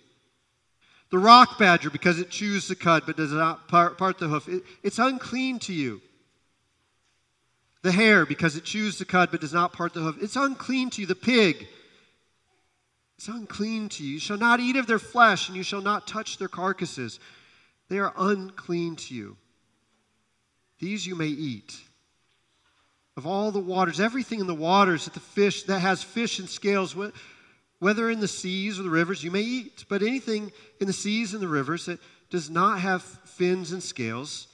The 1.11 1.17
rock 1.17 1.57
badger, 1.57 1.89
because 1.89 2.19
it 2.19 2.29
chews 2.29 2.67
the 2.67 2.75
cud 2.75 3.03
but 3.05 3.17
does 3.17 3.31
not 3.31 3.67
part, 3.67 3.97
part 3.97 4.19
the 4.19 4.27
hoof, 4.27 4.47
it, 4.47 4.63
it's 4.83 4.99
unclean 4.99 5.59
to 5.59 5.73
you. 5.73 6.01
The 7.81 7.91
hare, 7.91 8.25
because 8.25 8.55
it 8.55 8.63
chews 8.63 8.99
the 8.99 9.05
cud 9.05 9.29
but 9.31 9.41
does 9.41 9.53
not 9.53 9.73
part 9.73 9.93
the 9.93 10.01
hoof, 10.01 10.17
it's 10.21 10.35
unclean 10.35 10.91
to 10.91 11.01
you. 11.01 11.07
The 11.07 11.15
pig, 11.15 11.67
it's 13.17 13.27
unclean 13.27 13.89
to 13.89 14.03
you. 14.03 14.13
You 14.13 14.19
shall 14.19 14.37
not 14.37 14.59
eat 14.59 14.75
of 14.75 14.85
their 14.85 14.99
flesh, 14.99 15.47
and 15.47 15.57
you 15.57 15.63
shall 15.63 15.81
not 15.81 16.07
touch 16.07 16.37
their 16.37 16.47
carcasses. 16.47 17.19
They 17.89 17.99
are 17.99 18.13
unclean 18.15 18.95
to 18.97 19.15
you. 19.15 19.35
These 20.79 21.07
you 21.07 21.15
may 21.15 21.27
eat. 21.27 21.75
Of 23.17 23.27
all 23.27 23.51
the 23.51 23.59
waters, 23.59 23.99
everything 23.99 24.39
in 24.39 24.47
the 24.47 24.55
waters 24.55 25.05
that 25.05 25.13
the 25.13 25.19
fish 25.19 25.63
that 25.63 25.79
has 25.79 26.03
fish 26.03 26.39
and 26.39 26.47
scales, 26.47 26.95
whether 27.79 28.09
in 28.09 28.19
the 28.19 28.27
seas 28.27 28.79
or 28.79 28.83
the 28.83 28.89
rivers, 28.89 29.23
you 29.23 29.31
may 29.31 29.41
eat. 29.41 29.85
But 29.89 30.01
anything 30.01 30.51
in 30.79 30.87
the 30.87 30.93
seas 30.93 31.33
and 31.33 31.41
the 31.41 31.47
rivers 31.47 31.85
that 31.85 31.99
does 32.29 32.49
not 32.49 32.79
have 32.79 33.01
fins 33.01 33.71
and 33.71 33.81
scales, 33.81 34.47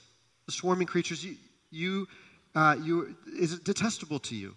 the 0.46 0.52
swarming 0.52 0.86
creatures, 0.86 1.24
you, 1.24 1.36
you, 1.70 2.08
uh, 2.54 2.76
you 2.82 3.16
is 3.38 3.58
detestable 3.60 4.20
to 4.20 4.34
you. 4.34 4.54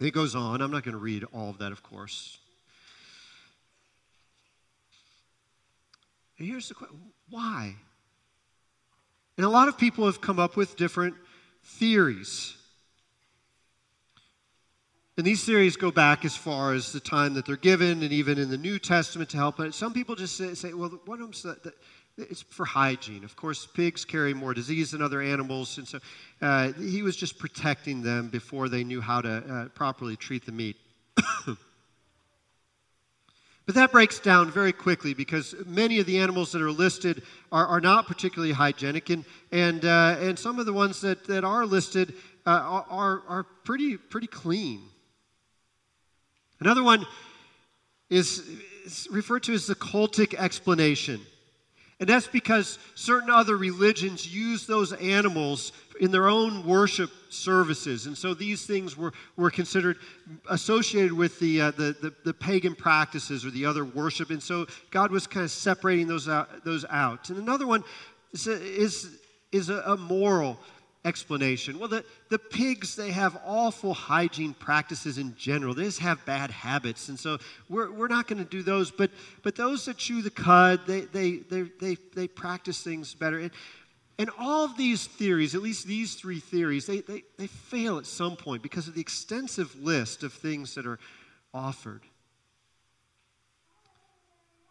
It 0.00 0.12
goes 0.12 0.34
on. 0.34 0.60
I'm 0.60 0.70
not 0.70 0.82
going 0.84 0.94
to 0.94 0.98
read 0.98 1.24
all 1.32 1.50
of 1.50 1.58
that, 1.58 1.72
of 1.72 1.82
course. 1.82 2.38
And 6.38 6.48
here's 6.48 6.68
the 6.68 6.74
question 6.74 6.98
why? 7.30 7.74
And 9.36 9.44
a 9.44 9.48
lot 9.48 9.68
of 9.68 9.78
people 9.78 10.06
have 10.06 10.20
come 10.20 10.38
up 10.38 10.56
with 10.56 10.76
different 10.76 11.14
theories. 11.62 12.56
And 15.16 15.24
these 15.24 15.44
theories 15.44 15.76
go 15.76 15.92
back 15.92 16.24
as 16.24 16.34
far 16.36 16.72
as 16.72 16.90
the 16.92 16.98
time 16.98 17.34
that 17.34 17.46
they're 17.46 17.56
given, 17.56 18.02
and 18.02 18.12
even 18.12 18.36
in 18.36 18.50
the 18.50 18.58
New 18.58 18.80
Testament 18.80 19.30
to 19.30 19.36
help. 19.36 19.58
But 19.58 19.72
some 19.72 19.92
people 19.92 20.16
just 20.16 20.36
say, 20.36 20.54
say 20.54 20.72
well, 20.72 20.90
one 21.04 21.20
of 21.20 21.42
them 21.42 21.56
that, 21.62 21.74
it's 22.16 22.42
for 22.42 22.64
hygiene. 22.64 23.24
Of 23.24 23.36
course, 23.36 23.66
pigs 23.66 24.04
carry 24.04 24.34
more 24.34 24.54
disease 24.54 24.90
than 24.90 25.02
other 25.02 25.20
animals, 25.20 25.78
and 25.78 25.86
so 25.86 25.98
uh, 26.42 26.72
he 26.72 27.02
was 27.02 27.16
just 27.16 27.38
protecting 27.38 28.02
them 28.02 28.28
before 28.28 28.68
they 28.68 28.84
knew 28.84 29.00
how 29.00 29.20
to 29.20 29.36
uh, 29.36 29.68
properly 29.70 30.16
treat 30.16 30.46
the 30.46 30.52
meat. 30.52 30.76
but 31.46 31.56
that 33.68 33.92
breaks 33.92 34.18
down 34.20 34.50
very 34.50 34.72
quickly 34.72 35.14
because 35.14 35.54
many 35.66 35.98
of 35.98 36.06
the 36.06 36.18
animals 36.18 36.52
that 36.52 36.62
are 36.62 36.70
listed 36.70 37.22
are, 37.50 37.66
are 37.66 37.80
not 37.80 38.06
particularly 38.06 38.52
hygienic, 38.52 39.10
and, 39.10 39.24
and, 39.50 39.84
uh, 39.84 40.16
and 40.20 40.38
some 40.38 40.58
of 40.58 40.66
the 40.66 40.72
ones 40.72 41.00
that, 41.00 41.24
that 41.26 41.44
are 41.44 41.66
listed 41.66 42.14
uh, 42.46 42.82
are, 42.88 43.22
are 43.28 43.44
pretty, 43.64 43.96
pretty 43.96 44.28
clean. 44.28 44.82
Another 46.64 46.82
one 46.82 47.04
is, 48.08 48.42
is 48.86 49.06
referred 49.10 49.42
to 49.42 49.52
as 49.52 49.66
the 49.66 49.74
cultic 49.74 50.32
explanation. 50.32 51.20
And 52.00 52.08
that's 52.08 52.26
because 52.26 52.78
certain 52.94 53.28
other 53.28 53.58
religions 53.58 54.26
use 54.26 54.66
those 54.66 54.94
animals 54.94 55.72
in 56.00 56.10
their 56.10 56.26
own 56.26 56.64
worship 56.64 57.10
services. 57.28 58.06
And 58.06 58.16
so 58.16 58.32
these 58.32 58.64
things 58.64 58.96
were, 58.96 59.12
were 59.36 59.50
considered 59.50 59.98
associated 60.48 61.12
with 61.12 61.38
the, 61.38 61.60
uh, 61.60 61.70
the, 61.72 61.96
the, 62.00 62.14
the, 62.24 62.32
pagan 62.32 62.74
practices 62.74 63.44
or 63.44 63.50
the 63.50 63.66
other 63.66 63.84
worship. 63.84 64.30
And 64.30 64.42
so 64.42 64.66
God 64.90 65.10
was 65.10 65.26
kind 65.26 65.44
of 65.44 65.50
separating 65.50 66.08
those 66.08 66.30
out. 66.30 66.64
Those 66.64 66.86
out. 66.88 67.28
And 67.28 67.38
another 67.38 67.66
one 67.66 67.84
is, 68.32 68.46
is, 68.46 69.18
is 69.52 69.68
a, 69.68 69.82
a 69.82 69.98
moral 69.98 70.58
explanation. 71.04 71.78
Well, 71.78 71.88
the, 71.88 72.04
the 72.30 72.38
pigs, 72.38 72.96
they 72.96 73.10
have 73.10 73.38
awful 73.44 73.92
hygiene 73.92 74.54
practices 74.54 75.18
in 75.18 75.36
general. 75.36 75.74
They 75.74 75.84
just 75.84 76.00
have 76.00 76.24
bad 76.24 76.50
habits. 76.50 77.08
And 77.08 77.18
so 77.18 77.38
we're, 77.68 77.90
we're 77.92 78.08
not 78.08 78.26
going 78.26 78.42
to 78.42 78.48
do 78.48 78.62
those. 78.62 78.90
But, 78.90 79.10
but 79.42 79.54
those 79.54 79.84
that 79.84 79.98
chew 79.98 80.22
the 80.22 80.30
cud, 80.30 80.80
they, 80.86 81.02
they, 81.02 81.36
they, 81.38 81.62
they, 81.80 81.96
they 82.14 82.28
practice 82.28 82.82
things 82.82 83.14
better. 83.14 83.38
And, 83.38 83.50
and 84.18 84.30
all 84.38 84.64
of 84.64 84.76
these 84.76 85.06
theories, 85.06 85.54
at 85.54 85.62
least 85.62 85.86
these 85.86 86.14
three 86.14 86.40
theories, 86.40 86.86
they, 86.86 87.00
they, 87.00 87.24
they 87.36 87.48
fail 87.48 87.98
at 87.98 88.06
some 88.06 88.36
point 88.36 88.62
because 88.62 88.88
of 88.88 88.94
the 88.94 89.00
extensive 89.00 89.74
list 89.80 90.22
of 90.22 90.32
things 90.32 90.74
that 90.76 90.86
are 90.86 90.98
offered. 91.52 92.02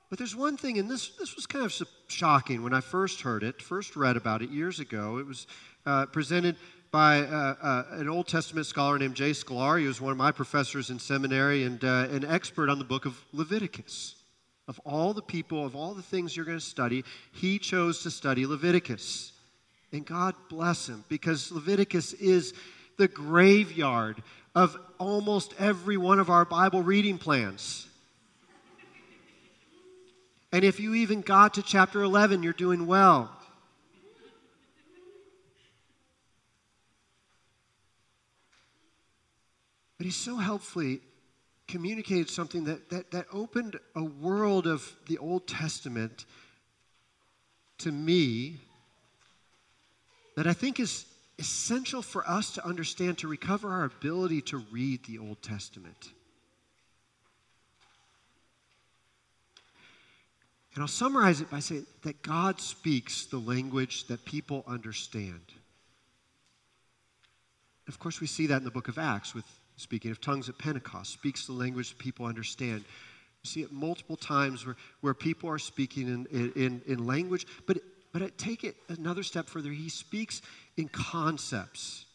But 0.10 0.20
there's 0.20 0.36
one 0.36 0.58
thing, 0.58 0.78
and 0.78 0.90
this, 0.90 1.10
this 1.18 1.36
was 1.36 1.48
kind 1.48 1.66
of 1.66 1.74
shocking 2.08 2.64
when 2.64 2.74
I 2.74 2.82
first 2.82 3.22
heard 3.22 3.42
it, 3.42 3.62
first 3.62 3.96
read 3.96 4.16
about 4.16 4.44
it 4.44 4.52
years 4.52 4.80
ago. 4.80 5.18
It 5.18 5.26
was 5.26 5.48
uh, 5.86 6.06
presented 6.08 6.56
by 6.92 7.22
uh, 7.22 7.56
uh, 7.62 7.84
an 7.94 8.08
Old 8.08 8.28
Testament 8.28 8.68
scholar 8.68 9.00
named 9.00 9.16
Jay 9.16 9.32
Sklar. 9.32 9.80
He 9.80 9.88
was 9.88 10.00
one 10.00 10.12
of 10.12 10.18
my 10.18 10.32
professors 10.32 10.90
in 10.90 11.00
seminary 11.00 11.64
and 11.64 11.84
uh, 11.84 12.08
an 12.12 12.24
expert 12.24 12.70
on 12.70 12.78
the 12.78 12.86
book 12.86 13.06
of 13.06 13.20
Leviticus. 13.34 14.16
Of 14.68 14.80
all 14.86 15.14
the 15.14 15.22
people, 15.22 15.66
of 15.66 15.76
all 15.76 15.94
the 15.94 16.04
things 16.04 16.38
you're 16.38 16.46
going 16.46 16.60
to 16.60 16.64
study, 16.64 17.04
he 17.32 17.60
chose 17.60 18.04
to 18.04 18.12
study 18.12 18.46
Leviticus. 18.46 19.34
And 19.92 20.06
God 20.06 20.36
bless 20.50 20.88
him 20.88 21.04
because 21.10 21.52
Leviticus 21.52 22.14
is 22.14 22.54
the 22.98 23.08
graveyard 23.08 24.22
of 24.56 24.78
almost 25.00 25.54
every 25.60 25.98
one 25.98 26.20
of 26.20 26.30
our 26.30 26.46
Bible 26.46 26.84
reading 26.84 27.18
plans. 27.18 27.88
And 30.52 30.64
if 30.64 30.80
you 30.80 30.94
even 30.94 31.22
got 31.22 31.56
to 31.56 31.64
chapter 31.64 32.04
11, 32.04 32.44
you're 32.44 32.54
doing 32.54 32.86
well. 32.86 33.36
But 40.04 40.08
he 40.08 40.12
so 40.12 40.36
helpfully 40.36 41.00
communicated 41.66 42.30
something 42.30 42.66
that, 42.66 42.90
that, 42.90 43.12
that 43.12 43.26
opened 43.32 43.80
a 43.96 44.04
world 44.04 44.68
of 44.68 44.94
the 45.08 45.18
Old 45.18 45.48
Testament 45.48 46.26
to 47.78 47.90
me 47.90 48.58
that 50.36 50.46
I 50.46 50.52
think 50.52 50.82
is 50.82 51.06
essential 51.40 52.02
for 52.02 52.30
us 52.30 52.52
to 52.56 52.68
understand 52.68 53.20
to 53.20 53.30
recover 53.30 53.70
our 53.70 53.86
ability 53.86 54.42
to 54.42 54.58
read 54.74 55.06
the 55.06 55.20
Old 55.20 55.42
Testament. 55.42 56.12
And 60.76 60.82
I'll 60.82 60.90
summarize 60.90 61.40
it 61.40 61.50
by 61.50 61.60
saying 61.60 61.86
that 62.02 62.22
God 62.22 62.60
speaks 62.60 63.24
the 63.28 63.40
language 63.40 64.08
that 64.08 64.26
people 64.26 64.66
understand. 64.68 65.54
Of 67.88 68.00
course, 68.00 68.20
we 68.20 68.28
see 68.28 68.48
that 68.48 68.58
in 68.58 68.66
the 68.66 68.70
book 68.70 68.90
of 68.90 68.98
Acts 68.98 69.34
with 69.34 69.46
speaking 69.84 70.12
of 70.12 70.20
tongues 70.20 70.50
at 70.50 70.58
Pentecost, 70.58 71.14
speaks 71.14 71.46
the 71.46 71.54
language 71.54 71.98
people 71.98 72.26
understand. 72.26 72.84
You 73.44 73.50
see 73.50 73.62
it 73.62 73.72
multiple 73.72 74.16
times 74.16 74.66
where, 74.66 74.78
where 75.02 75.14
people 75.14 75.50
are 75.50 75.60
speaking 75.60 76.08
in, 76.08 76.52
in, 76.56 76.82
in 76.88 77.06
language, 77.06 77.46
but, 77.68 77.78
but 78.12 78.38
take 78.38 78.64
it 78.64 78.76
another 78.88 79.22
step 79.22 79.48
further. 79.48 79.70
He 79.70 79.90
speaks 79.90 80.42
in 80.78 80.88
concepts. 80.88 82.06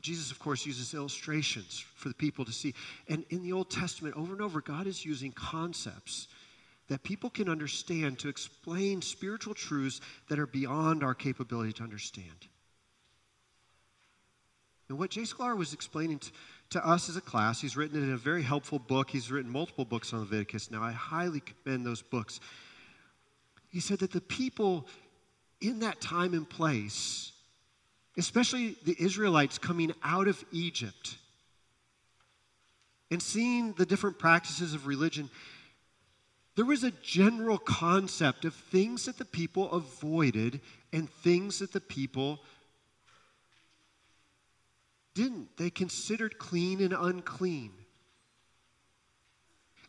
Jesus, 0.00 0.30
of 0.30 0.38
course, 0.38 0.66
uses 0.66 0.92
illustrations 0.92 1.82
for 1.96 2.08
the 2.08 2.14
people 2.14 2.44
to 2.44 2.52
see. 2.52 2.74
And 3.08 3.24
in 3.30 3.42
the 3.42 3.52
Old 3.52 3.70
Testament, 3.70 4.14
over 4.16 4.34
and 4.34 4.42
over, 4.42 4.60
God 4.60 4.86
is 4.86 5.04
using 5.04 5.32
concepts 5.32 6.28
that 6.88 7.02
people 7.02 7.30
can 7.30 7.48
understand 7.48 8.18
to 8.18 8.28
explain 8.28 9.00
spiritual 9.00 9.54
truths 9.54 10.02
that 10.28 10.38
are 10.38 10.46
beyond 10.46 11.02
our 11.02 11.14
capability 11.14 11.72
to 11.72 11.82
understand. 11.82 12.48
And 14.88 14.98
what 14.98 15.10
Jay 15.10 15.22
Sklar 15.22 15.56
was 15.56 15.72
explaining 15.72 16.20
to, 16.70 16.86
us 16.86 17.08
as 17.08 17.16
a 17.16 17.20
class, 17.20 17.60
he's 17.60 17.76
written 17.76 18.02
it 18.02 18.04
in 18.04 18.12
a 18.12 18.18
very 18.18 18.42
helpful 18.42 18.78
book. 18.78 19.10
He's 19.10 19.30
written 19.30 19.50
multiple 19.50 19.84
books 19.84 20.12
on 20.12 20.20
Leviticus 20.20 20.70
now. 20.70 20.82
I 20.82 20.92
highly 20.92 21.40
commend 21.40 21.86
those 21.86 22.02
books. 22.02 22.40
He 23.70 23.80
said 23.80 24.00
that 24.00 24.10
the 24.10 24.20
people 24.20 24.86
in 25.60 25.80
that 25.80 26.00
time 26.00 26.34
and 26.34 26.48
place, 26.48 27.32
especially 28.18 28.76
the 28.84 28.96
Israelites 28.98 29.58
coming 29.58 29.92
out 30.02 30.28
of 30.28 30.44
Egypt 30.52 31.16
and 33.10 33.22
seeing 33.22 33.72
the 33.74 33.86
different 33.86 34.18
practices 34.18 34.74
of 34.74 34.86
religion, 34.86 35.30
there 36.56 36.64
was 36.64 36.84
a 36.84 36.92
general 37.02 37.58
concept 37.58 38.44
of 38.44 38.54
things 38.54 39.06
that 39.06 39.18
the 39.18 39.24
people 39.24 39.70
avoided 39.72 40.60
and 40.92 41.08
things 41.08 41.58
that 41.60 41.72
the 41.72 41.80
people 41.80 42.40
didn't. 45.14 45.56
They 45.56 45.70
considered 45.70 46.38
clean 46.38 46.80
and 46.82 46.92
unclean. 46.92 47.72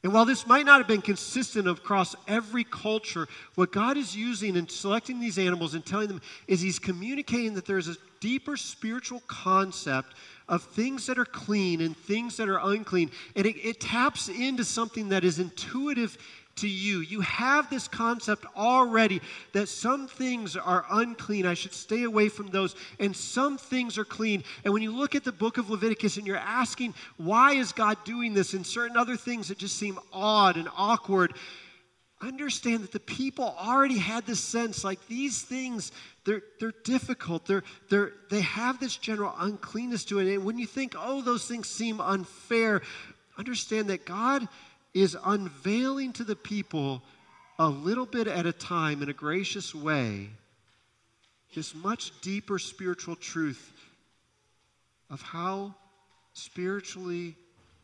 And 0.03 0.13
while 0.13 0.25
this 0.25 0.45
might 0.45 0.67
not 0.67 0.77
have 0.77 0.87
been 0.87 1.01
consistent 1.01 1.67
across 1.67 2.15
every 2.27 2.63
culture, 2.63 3.27
what 3.55 3.71
God 3.71 3.97
is 3.97 4.15
using 4.15 4.55
in 4.55 4.69
selecting 4.69 5.19
these 5.19 5.39
animals 5.39 5.73
and 5.73 5.83
telling 5.83 6.07
them 6.07 6.21
is 6.47 6.61
He's 6.61 6.77
communicating 6.77 7.55
that 7.55 7.65
there's 7.65 7.87
a 7.87 7.95
deeper 8.19 8.55
spiritual 8.55 9.23
concept 9.25 10.13
of 10.47 10.61
things 10.61 11.07
that 11.07 11.17
are 11.17 11.25
clean 11.25 11.81
and 11.81 11.97
things 11.97 12.37
that 12.37 12.49
are 12.49 12.59
unclean. 12.59 13.09
And 13.35 13.47
it, 13.47 13.55
it 13.57 13.79
taps 13.79 14.29
into 14.29 14.63
something 14.63 15.09
that 15.09 15.23
is 15.23 15.39
intuitive 15.39 16.19
to 16.57 16.67
you. 16.67 16.99
You 16.99 17.21
have 17.21 17.69
this 17.69 17.87
concept 17.87 18.45
already 18.55 19.21
that 19.53 19.67
some 19.67 20.07
things 20.07 20.55
are 20.55 20.85
unclean. 20.89 21.45
I 21.45 21.53
should 21.53 21.73
stay 21.73 22.03
away 22.03 22.29
from 22.29 22.47
those. 22.47 22.75
And 22.99 23.15
some 23.15 23.57
things 23.57 23.97
are 23.97 24.05
clean. 24.05 24.43
And 24.63 24.73
when 24.73 24.81
you 24.81 24.95
look 24.95 25.15
at 25.15 25.23
the 25.23 25.31
book 25.31 25.57
of 25.57 25.69
Leviticus 25.69 26.17
and 26.17 26.25
you're 26.25 26.37
asking, 26.37 26.93
why 27.17 27.53
is 27.53 27.71
God 27.71 27.97
doing 28.05 28.33
this? 28.33 28.53
And 28.53 28.65
certain 28.65 28.97
other 28.97 29.17
things 29.17 29.49
that 29.49 29.57
just 29.57 29.77
seem 29.77 29.99
odd 30.13 30.55
and 30.55 30.69
awkward, 30.75 31.33
understand 32.21 32.83
that 32.83 32.91
the 32.91 32.99
people 32.99 33.55
already 33.59 33.97
had 33.97 34.25
this 34.25 34.39
sense 34.39 34.83
like 34.83 35.05
these 35.07 35.41
things 35.41 35.91
they're, 36.23 36.41
they're 36.59 36.73
difficult 36.85 37.45
they're, 37.45 37.63
they're, 37.89 38.13
they 38.29 38.39
have 38.39 38.79
this 38.79 38.95
general 38.95 39.33
uncleanness 39.37 40.05
to 40.05 40.19
it 40.19 40.33
and 40.33 40.45
when 40.45 40.57
you 40.57 40.65
think 40.65 40.95
oh 40.97 41.21
those 41.21 41.45
things 41.45 41.67
seem 41.67 41.99
unfair 41.99 42.81
understand 43.37 43.89
that 43.89 44.05
god 44.05 44.47
is 44.95 45.15
unveiling 45.25 46.13
to 46.13 46.23
the 46.23 46.35
people 46.35 47.03
a 47.59 47.67
little 47.67 48.05
bit 48.05 48.27
at 48.27 48.47
a 48.47 48.53
time 48.53 49.03
in 49.03 49.09
a 49.09 49.13
gracious 49.13 49.75
way 49.75 50.29
this 51.53 51.73
much 51.73 52.11
deeper 52.21 52.59
spiritual 52.59 53.15
truth 53.15 53.71
of 55.09 55.21
how 55.21 55.73
spiritually 56.33 57.35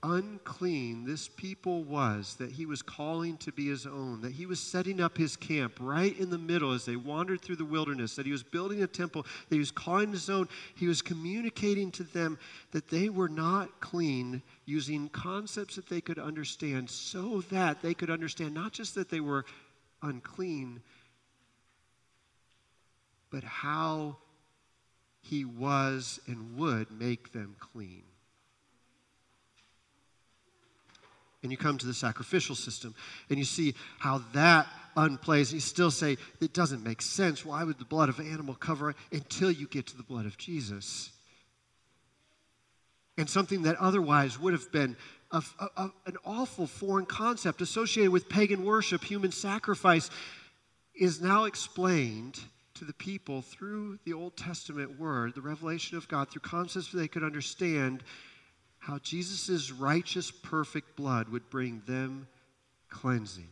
unclean 0.04 1.06
this 1.06 1.28
people 1.28 1.84
was 1.84 2.36
that 2.40 2.52
he 2.52 2.66
was 2.66 2.82
calling 2.82 3.38
to 3.38 3.52
be 3.52 3.68
his 3.68 3.86
own, 3.86 4.20
that 4.22 4.32
he 4.32 4.46
was 4.46 4.60
setting 4.60 5.00
up 5.00 5.18
his 5.18 5.36
camp 5.36 5.74
right 5.80 6.18
in 6.18 6.30
the 6.30 6.38
middle 6.38 6.72
as 6.74 6.86
they 6.86 6.96
wandered 6.96 7.42
through 7.42 7.56
the 7.56 7.66
wilderness, 7.66 8.16
that 8.16 8.26
he 8.26 8.32
was 8.32 8.44
building 8.44 8.82
a 8.82 8.88
temple, 8.88 9.22
that 9.22 9.56
he 9.56 9.60
was 9.60 9.72
calling 9.72 10.12
his 10.12 10.30
own. 10.30 10.50
He 10.76 10.88
was 10.88 11.02
communicating 11.02 11.92
to 11.92 12.04
them 12.04 12.40
that 12.72 12.90
they 12.90 13.10
were 13.10 13.30
not 13.30 13.80
clean 13.80 14.42
using 14.72 15.10
concepts 15.10 15.76
that 15.76 15.90
they 15.90 16.02
could 16.02 16.18
understand 16.18 16.90
so 16.90 17.42
that 17.52 17.82
they 17.82 17.94
could 17.94 18.10
understand 18.10 18.54
not 18.54 18.72
just 18.72 18.96
that 18.96 19.10
they 19.10 19.20
were 19.20 19.46
unclean, 20.02 20.82
but 23.30 23.44
how 23.44 24.16
he 25.22 25.46
was 25.46 26.20
and 26.28 26.58
would 26.58 26.90
make 26.92 27.32
them 27.34 27.56
clean. 27.60 28.04
and 31.44 31.52
you 31.52 31.58
come 31.58 31.78
to 31.78 31.88
the 31.88 31.94
sacrificial 31.94 32.56
system 32.56 32.94
and 33.30 33.40
you 33.40 33.46
see 33.46 33.74
how 34.00 34.22
that 34.34 34.68
unplays. 34.96 35.52
You 35.52 35.60
still 35.60 35.92
say, 35.92 36.18
it 36.40 36.54
doesn't 36.54 36.84
make 36.84 37.02
sense. 37.02 37.46
Why 37.46 37.64
would 37.64 37.80
the 37.80 37.86
blood 37.86 38.10
of 38.10 38.20
an 38.20 38.32
animal 38.32 38.54
cover 38.56 38.92
it? 38.92 38.96
Until 39.12 39.52
you 39.52 39.68
get 39.68 39.88
to 39.88 39.98
the 39.98 40.04
blood 40.04 40.26
of 40.26 40.38
Jesus. 40.38 41.12
And 43.22 43.30
something 43.30 43.62
that 43.62 43.76
otherwise 43.76 44.40
would 44.40 44.54
have 44.54 44.72
been 44.72 44.98
a, 45.30 45.44
a, 45.78 45.92
an 46.08 46.18
awful 46.26 46.66
foreign 46.66 47.06
concept 47.06 47.62
associated 47.62 48.12
with 48.12 48.28
pagan 48.28 48.66
worship, 48.66 49.04
human 49.04 49.32
sacrifice, 49.32 50.10
is 50.96 51.22
now 51.22 51.44
explained 51.44 52.40
to 52.74 52.84
the 52.84 52.94
people 52.94 53.44
through 53.44 54.00
the 54.06 54.14
Old 54.14 54.36
Testament 54.36 55.00
word, 55.00 55.36
the 55.36 55.42
revelation 55.42 55.98
of 55.98 56.08
God, 56.08 56.32
through 56.32 56.42
concepts 56.42 56.92
they 56.92 57.08
could 57.08 57.24
understand 57.24 58.04
how 58.80 58.98
Jesus' 58.98 59.72
righteous, 59.72 60.32
perfect 60.32 60.96
blood 60.96 61.30
would 61.30 61.48
bring 61.52 61.84
them 61.86 62.28
cleansing. 62.90 63.50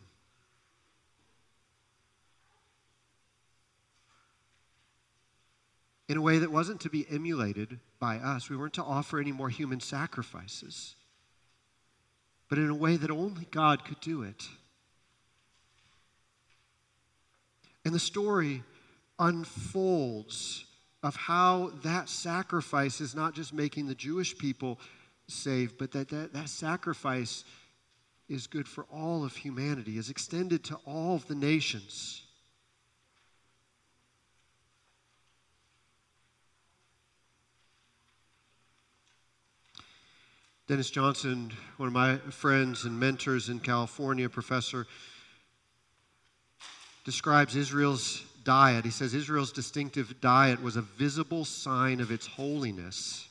In 6.08 6.18
a 6.18 6.22
way 6.24 6.40
that 6.40 6.52
wasn't 6.52 6.82
to 6.82 6.90
be 6.90 7.06
emulated 7.08 7.80
by 8.00 8.18
us. 8.18 8.50
We 8.50 8.58
weren't 8.58 8.74
to 8.74 8.84
offer 8.84 9.20
any 9.20 9.32
more 9.32 9.50
human 9.50 9.80
sacrifices, 9.80 10.96
but 12.48 12.58
in 12.58 12.70
a 12.70 12.76
way 12.76 12.96
that 12.98 13.12
only 13.12 13.46
God 13.52 13.86
could 13.86 14.00
do 14.00 14.24
it. 14.24 14.48
And 17.86 17.94
the 17.94 18.00
story 18.00 18.64
unfolds 19.18 20.66
of 21.04 21.16
how 21.16 21.72
that 21.84 22.10
sacrifice 22.10 23.02
is 23.02 23.16
not 23.16 23.34
just 23.34 23.54
making 23.54 23.88
the 23.88 23.96
Jewish 23.96 24.38
people 24.38 24.80
saved, 25.28 25.78
but 25.78 25.92
that, 25.92 26.10
that 26.10 26.34
that 26.34 26.50
sacrifice 26.50 27.46
is 28.28 28.48
good 28.48 28.68
for 28.68 28.86
all 28.92 29.24
of 29.24 29.36
humanity, 29.36 29.98
is 29.98 30.10
extended 30.10 30.64
to 30.66 30.76
all 30.86 31.16
of 31.16 31.28
the 31.28 31.36
nations. 31.36 32.24
Dennis 40.70 40.92
Johnson, 40.92 41.52
one 41.78 41.88
of 41.88 41.94
my 41.94 42.18
friends 42.18 42.86
and 42.86 43.00
mentors 43.00 43.50
in 43.50 43.60
California, 43.60 44.30
professor, 44.30 44.86
describes 47.06 47.56
Israel's 47.56 48.24
diet. 48.44 48.86
He 48.86 48.92
says 48.92 49.16
Israel's 49.16 49.52
distinctive 49.52 50.22
diet 50.22 50.62
was 50.62 50.76
a 50.76 50.84
visible 50.84 51.44
sign 51.44 52.00
of 52.00 52.12
its 52.12 52.28
holiness 52.28 53.30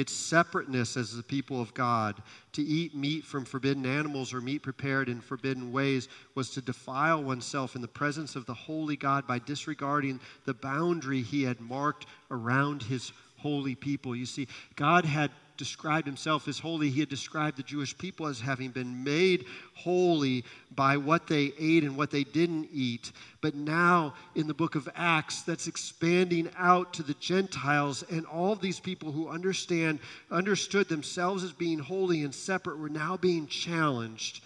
its 0.00 0.12
separateness 0.14 0.96
as 0.96 1.14
the 1.14 1.22
people 1.22 1.60
of 1.60 1.74
God. 1.74 2.22
To 2.52 2.62
eat 2.62 2.94
meat 2.94 3.22
from 3.22 3.44
forbidden 3.44 3.84
animals 3.84 4.32
or 4.32 4.40
meat 4.40 4.62
prepared 4.62 5.10
in 5.10 5.20
forbidden 5.20 5.72
ways 5.72 6.08
was 6.34 6.48
to 6.50 6.62
defile 6.62 7.22
oneself 7.22 7.76
in 7.76 7.82
the 7.82 7.88
presence 7.88 8.34
of 8.34 8.46
the 8.46 8.54
holy 8.54 8.96
God 8.96 9.26
by 9.26 9.38
disregarding 9.40 10.18
the 10.46 10.54
boundary 10.54 11.20
he 11.20 11.42
had 11.42 11.60
marked 11.60 12.06
around 12.30 12.82
his 12.82 13.12
holy 13.36 13.74
people. 13.74 14.16
You 14.16 14.24
see, 14.24 14.48
God 14.74 15.04
had 15.04 15.30
described 15.60 16.06
himself 16.06 16.48
as 16.48 16.58
holy, 16.58 16.88
he 16.88 17.00
had 17.00 17.10
described 17.10 17.58
the 17.58 17.62
Jewish 17.62 17.96
people 17.98 18.26
as 18.26 18.40
having 18.40 18.70
been 18.70 19.04
made 19.04 19.44
holy 19.74 20.42
by 20.74 20.96
what 20.96 21.26
they 21.26 21.52
ate 21.58 21.84
and 21.84 21.98
what 21.98 22.10
they 22.10 22.24
didn't 22.24 22.70
eat. 22.72 23.12
But 23.42 23.54
now 23.54 24.14
in 24.34 24.46
the 24.46 24.54
book 24.54 24.74
of 24.74 24.88
Acts, 24.96 25.42
that's 25.42 25.66
expanding 25.66 26.48
out 26.56 26.94
to 26.94 27.02
the 27.02 27.12
Gentiles, 27.20 28.02
and 28.10 28.24
all 28.24 28.54
of 28.54 28.62
these 28.62 28.80
people 28.80 29.12
who 29.12 29.28
understand, 29.28 29.98
understood 30.30 30.88
themselves 30.88 31.44
as 31.44 31.52
being 31.52 31.78
holy 31.78 32.24
and 32.24 32.34
separate 32.34 32.78
were 32.78 32.88
now 32.88 33.18
being 33.18 33.46
challenged 33.46 34.42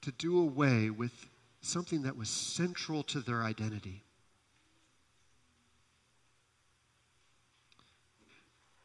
to 0.00 0.10
do 0.12 0.40
away 0.40 0.88
with 0.88 1.12
something 1.60 2.02
that 2.04 2.16
was 2.16 2.30
central 2.30 3.02
to 3.02 3.20
their 3.20 3.42
identity. 3.42 4.02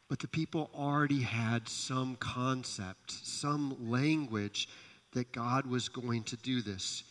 But 0.09 0.19
the 0.19 0.27
people 0.27 0.69
already 0.73 1.21
had 1.21 1.67
some 1.67 2.15
concept, 2.15 3.11
some 3.11 3.89
language 3.89 4.69
that 5.11 5.31
God 5.31 5.65
was 5.65 5.89
going 5.89 6.23
to 6.23 6.37
do 6.37 6.61
this. 6.61 7.03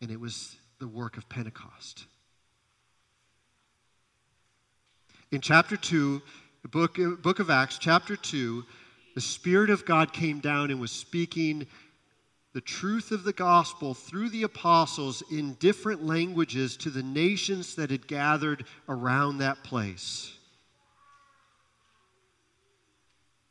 And 0.00 0.10
it 0.10 0.18
was 0.20 0.56
the 0.78 0.88
work 0.88 1.16
of 1.16 1.28
Pentecost. 1.28 2.06
In 5.30 5.40
chapter 5.40 5.76
2, 5.76 6.22
the 6.62 6.68
book, 6.68 6.98
book 7.22 7.38
of 7.38 7.50
Acts, 7.50 7.78
chapter 7.78 8.16
2, 8.16 8.64
the 9.14 9.20
Spirit 9.20 9.70
of 9.70 9.84
God 9.84 10.12
came 10.12 10.38
down 10.38 10.70
and 10.70 10.80
was 10.80 10.90
speaking 10.90 11.66
the 12.58 12.62
truth 12.62 13.12
of 13.12 13.22
the 13.22 13.32
gospel 13.32 13.94
through 13.94 14.28
the 14.30 14.42
apostles 14.42 15.22
in 15.30 15.54
different 15.60 16.04
languages 16.04 16.76
to 16.76 16.90
the 16.90 17.04
nations 17.04 17.76
that 17.76 17.88
had 17.88 18.08
gathered 18.08 18.64
around 18.88 19.38
that 19.38 19.62
place. 19.62 20.32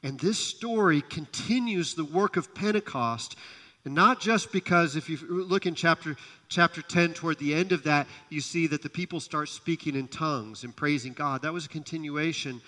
And 0.03 0.19
this 0.19 0.37
story 0.37 0.99
continues 0.99 1.93
the 1.93 2.03
work 2.03 2.35
of 2.35 2.53
Pentecost. 2.53 3.37
And 3.85 3.95
not 3.95 4.19
just 4.19 4.51
because, 4.51 4.97
if 4.97 5.07
you 5.07 5.17
look 5.25 5.65
in 5.65 5.73
chapter, 5.73 6.17
chapter 6.49 6.81
10, 6.81 7.13
toward 7.13 7.39
the 7.39 7.53
end 7.53 7.71
of 7.71 7.83
that, 7.83 8.07
you 8.27 8.41
see 8.41 8.67
that 8.67 8.81
the 8.81 8.89
people 8.89 9.21
start 9.21 9.47
speaking 9.47 9.95
in 9.95 10.09
tongues 10.09 10.65
and 10.65 10.75
praising 10.75 11.13
God. 11.13 11.43
That 11.43 11.53
was 11.53 11.65
a 11.65 11.69
continuation. 11.69 12.59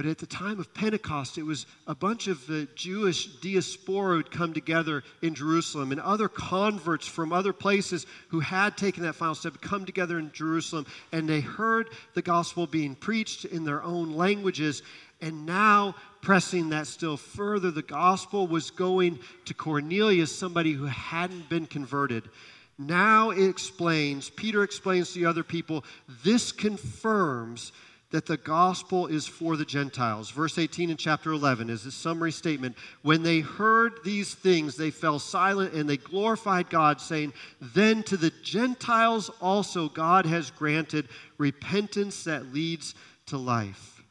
But 0.00 0.08
at 0.08 0.16
the 0.16 0.24
time 0.24 0.58
of 0.58 0.72
Pentecost, 0.72 1.36
it 1.36 1.42
was 1.42 1.66
a 1.86 1.94
bunch 1.94 2.26
of 2.26 2.46
the 2.46 2.66
Jewish 2.74 3.26
diaspora 3.42 4.16
who'd 4.16 4.30
come 4.30 4.54
together 4.54 5.04
in 5.20 5.34
Jerusalem, 5.34 5.92
and 5.92 6.00
other 6.00 6.26
converts 6.26 7.06
from 7.06 7.34
other 7.34 7.52
places 7.52 8.06
who 8.28 8.40
had 8.40 8.78
taken 8.78 9.02
that 9.02 9.14
final 9.14 9.34
step 9.34 9.60
come 9.60 9.84
together 9.84 10.18
in 10.18 10.32
Jerusalem, 10.32 10.86
and 11.12 11.28
they 11.28 11.42
heard 11.42 11.90
the 12.14 12.22
gospel 12.22 12.66
being 12.66 12.94
preached 12.94 13.44
in 13.44 13.64
their 13.64 13.82
own 13.82 14.14
languages. 14.14 14.82
And 15.20 15.44
now, 15.44 15.96
pressing 16.22 16.70
that 16.70 16.86
still 16.86 17.18
further, 17.18 17.70
the 17.70 17.82
gospel 17.82 18.46
was 18.46 18.70
going 18.70 19.18
to 19.44 19.52
Cornelius, 19.52 20.34
somebody 20.34 20.72
who 20.72 20.86
hadn't 20.86 21.50
been 21.50 21.66
converted. 21.66 22.24
Now 22.78 23.32
it 23.32 23.46
explains, 23.46 24.30
Peter 24.30 24.62
explains 24.62 25.12
to 25.12 25.18
the 25.18 25.26
other 25.26 25.44
people, 25.44 25.84
this 26.24 26.52
confirms 26.52 27.72
that 28.10 28.26
the 28.26 28.36
gospel 28.36 29.06
is 29.06 29.26
for 29.26 29.56
the 29.56 29.64
Gentiles. 29.64 30.30
Verse 30.30 30.58
18 30.58 30.90
in 30.90 30.96
chapter 30.96 31.30
11 31.30 31.70
is 31.70 31.86
a 31.86 31.92
summary 31.92 32.32
statement. 32.32 32.76
When 33.02 33.22
they 33.22 33.40
heard 33.40 34.00
these 34.04 34.34
things, 34.34 34.76
they 34.76 34.90
fell 34.90 35.18
silent 35.18 35.74
and 35.74 35.88
they 35.88 35.96
glorified 35.96 36.70
God, 36.70 37.00
saying, 37.00 37.32
Then 37.60 38.02
to 38.04 38.16
the 38.16 38.32
Gentiles 38.42 39.30
also 39.40 39.88
God 39.88 40.26
has 40.26 40.50
granted 40.50 41.08
repentance 41.38 42.24
that 42.24 42.52
leads 42.52 42.94
to 43.26 43.38
life. 43.38 44.02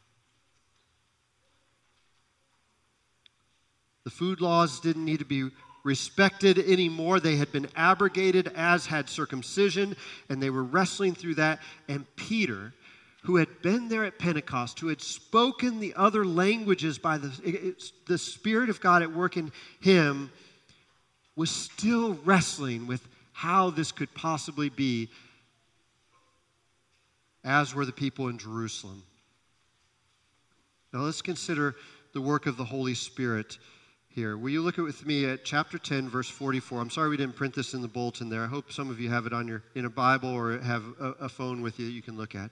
The 4.05 4.09
food 4.09 4.39
laws 4.39 4.79
didn't 4.79 5.05
need 5.05 5.19
to 5.19 5.25
be 5.25 5.49
respected 5.83 6.57
anymore. 6.57 7.19
They 7.19 7.35
had 7.35 7.51
been 7.51 7.67
abrogated, 7.75 8.51
as 8.55 8.85
had 8.85 9.09
circumcision, 9.09 9.95
and 10.29 10.41
they 10.41 10.49
were 10.49 10.63
wrestling 10.63 11.15
through 11.15 11.35
that. 11.35 11.59
And 11.87 12.05
Peter, 12.15 12.73
who 13.23 13.35
had 13.35 13.61
been 13.61 13.89
there 13.89 14.05
at 14.05 14.17
Pentecost, 14.17 14.79
who 14.79 14.87
had 14.87 15.01
spoken 15.01 15.79
the 15.79 15.93
other 15.95 16.23
languages 16.23 16.97
by 16.97 17.17
the, 17.17 17.75
the 18.07 18.17
Spirit 18.17 18.69
of 18.69 18.79
God 18.79 19.01
at 19.01 19.13
work 19.13 19.35
in 19.35 19.51
him, 19.81 20.31
was 21.35 21.49
still 21.49 22.13
wrestling 22.25 22.87
with 22.87 23.07
how 23.33 23.69
this 23.69 23.91
could 23.91 24.13
possibly 24.13 24.69
be, 24.69 25.09
as 27.43 27.73
were 27.73 27.85
the 27.85 27.91
people 27.91 28.27
in 28.27 28.37
Jerusalem. 28.37 29.03
Now 30.93 31.01
let's 31.01 31.21
consider 31.21 31.75
the 32.13 32.21
work 32.21 32.45
of 32.45 32.57
the 32.57 32.65
Holy 32.65 32.95
Spirit 32.95 33.57
here. 34.09 34.37
Will 34.37 34.49
you 34.49 34.61
look 34.61 34.77
with 34.77 35.05
me 35.05 35.25
at 35.25 35.45
chapter 35.45 35.77
10, 35.77 36.09
verse 36.09 36.29
44? 36.29 36.81
I'm 36.81 36.89
sorry 36.89 37.09
we 37.09 37.17
didn't 37.17 37.35
print 37.35 37.53
this 37.53 37.73
in 37.73 37.81
the 37.81 37.87
bulletin 37.87 38.29
there. 38.29 38.43
I 38.43 38.47
hope 38.47 38.71
some 38.71 38.89
of 38.89 38.99
you 38.99 39.09
have 39.09 39.25
it 39.25 39.33
on 39.33 39.47
your 39.47 39.63
in 39.75 39.85
a 39.85 39.89
Bible 39.89 40.29
or 40.29 40.57
have 40.59 40.83
a, 40.99 41.11
a 41.21 41.29
phone 41.29 41.61
with 41.61 41.79
you 41.79 41.85
that 41.85 41.91
you 41.91 42.01
can 42.01 42.17
look 42.17 42.33
at. 42.33 42.51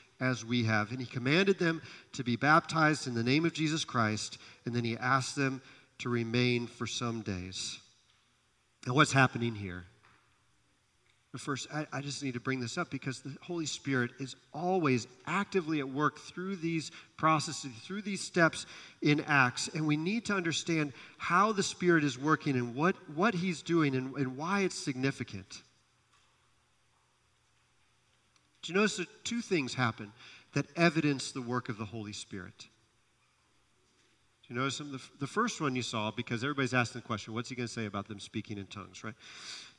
as 0.21 0.45
we 0.45 0.63
have. 0.63 0.91
And 0.91 0.99
he 0.99 1.05
commanded 1.05 1.59
them 1.59 1.81
to 2.13 2.23
be 2.23 2.37
baptized 2.37 3.07
in 3.07 3.15
the 3.15 3.23
name 3.23 3.43
of 3.43 3.53
Jesus 3.53 3.83
Christ, 3.83 4.37
and 4.65 4.73
then 4.73 4.85
he 4.85 4.95
asked 4.95 5.35
them 5.35 5.61
to 5.97 6.09
remain 6.09 6.67
for 6.67 6.87
some 6.87 7.21
days. 7.21 7.79
Now, 8.87 8.93
what's 8.93 9.11
happening 9.11 9.55
here? 9.55 9.85
First, 11.37 11.67
I, 11.73 11.87
I, 11.93 12.01
just 12.01 12.21
need 12.23 12.33
to 12.33 12.41
bring 12.41 12.59
this 12.59 12.77
up 12.77 12.89
because 12.89 13.21
the 13.21 13.33
Holy 13.41 13.65
Spirit 13.65 14.11
is 14.19 14.35
always 14.53 15.07
actively 15.25 15.79
at 15.79 15.87
work 15.87 16.19
through 16.19 16.57
these 16.57 16.91
processes, 17.15 17.71
through 17.83 18.01
these 18.01 18.19
steps 18.19 18.65
in 19.01 19.21
Acts. 19.21 19.69
And 19.73 19.87
we 19.87 19.95
need 19.95 20.25
to 20.25 20.33
understand 20.33 20.91
how 21.17 21.53
the 21.53 21.63
Spirit 21.63 22.03
is 22.03 22.19
working 22.19 22.55
and 22.55 22.75
what, 22.75 22.97
what 23.15 23.33
He's 23.33 23.61
doing 23.61 23.95
and, 23.95 24.13
and 24.17 24.35
why 24.35 24.61
it's 24.61 24.77
significant. 24.77 25.61
Do 28.61 28.71
you 28.71 28.77
notice 28.77 28.97
that 28.97 29.23
two 29.23 29.41
things 29.41 29.73
happen 29.73 30.11
that 30.53 30.65
evidence 30.75 31.31
the 31.31 31.41
work 31.41 31.69
of 31.69 31.77
the 31.77 31.85
Holy 31.85 32.13
Spirit? 32.13 32.67
Do 34.47 34.53
you 34.53 34.59
notice 34.59 34.77
them? 34.77 34.91
The, 34.91 35.01
the 35.19 35.27
first 35.27 35.61
one 35.61 35.75
you 35.75 35.81
saw, 35.81 36.11
because 36.11 36.43
everybody's 36.43 36.73
asking 36.73 37.01
the 37.01 37.07
question, 37.07 37.33
what's 37.33 37.49
he 37.49 37.55
going 37.55 37.67
to 37.67 37.73
say 37.73 37.85
about 37.85 38.07
them 38.07 38.19
speaking 38.19 38.57
in 38.57 38.65
tongues, 38.67 39.03
right? 39.03 39.15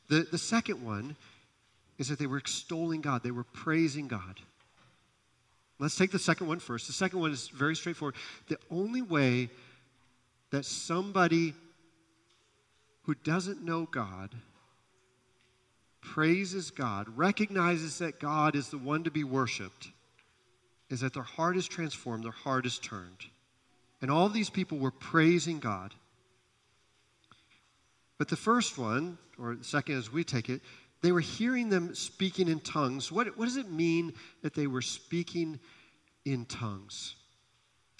The, 0.08 0.26
the 0.30 0.38
second 0.38 0.82
one 0.82 1.16
is 1.98 2.08
that 2.08 2.18
they 2.18 2.26
were 2.26 2.38
extolling 2.38 3.00
God, 3.00 3.22
they 3.22 3.30
were 3.30 3.44
praising 3.44 4.08
God. 4.08 4.40
Let's 5.78 5.96
take 5.96 6.12
the 6.12 6.18
second 6.18 6.46
one 6.46 6.58
first. 6.60 6.86
The 6.86 6.92
second 6.92 7.18
one 7.18 7.32
is 7.32 7.48
very 7.48 7.74
straightforward. 7.74 8.14
The 8.48 8.58
only 8.70 9.02
way 9.02 9.50
that 10.50 10.64
somebody 10.64 11.54
who 13.02 13.14
doesn't 13.14 13.64
know 13.64 13.86
God 13.90 14.34
praises 16.02 16.70
God, 16.70 17.06
recognizes 17.16 17.98
that 17.98 18.20
God 18.20 18.54
is 18.54 18.68
the 18.68 18.78
one 18.78 19.04
to 19.04 19.10
be 19.10 19.24
worshiped, 19.24 19.88
is 20.90 21.00
that 21.00 21.14
their 21.14 21.22
heart 21.22 21.56
is 21.56 21.66
transformed, 21.66 22.24
their 22.24 22.32
heart 22.32 22.66
is 22.66 22.78
turned. 22.78 23.24
And 24.02 24.10
all 24.10 24.28
these 24.28 24.50
people 24.50 24.78
were 24.78 24.90
praising 24.90 25.60
God. 25.60 25.94
But 28.18 28.28
the 28.28 28.36
first 28.36 28.76
one, 28.76 29.16
or 29.38 29.54
the 29.54 29.64
second 29.64 29.96
as 29.96 30.12
we 30.12 30.24
take 30.24 30.48
it, 30.48 30.60
they 31.00 31.12
were 31.12 31.20
hearing 31.20 31.70
them 31.70 31.94
speaking 31.94 32.48
in 32.48 32.60
tongues. 32.60 33.10
What, 33.10 33.36
what 33.38 33.46
does 33.46 33.56
it 33.56 33.70
mean 33.70 34.12
that 34.42 34.54
they 34.54 34.66
were 34.66 34.82
speaking 34.82 35.58
in 36.24 36.44
tongues? 36.44 37.16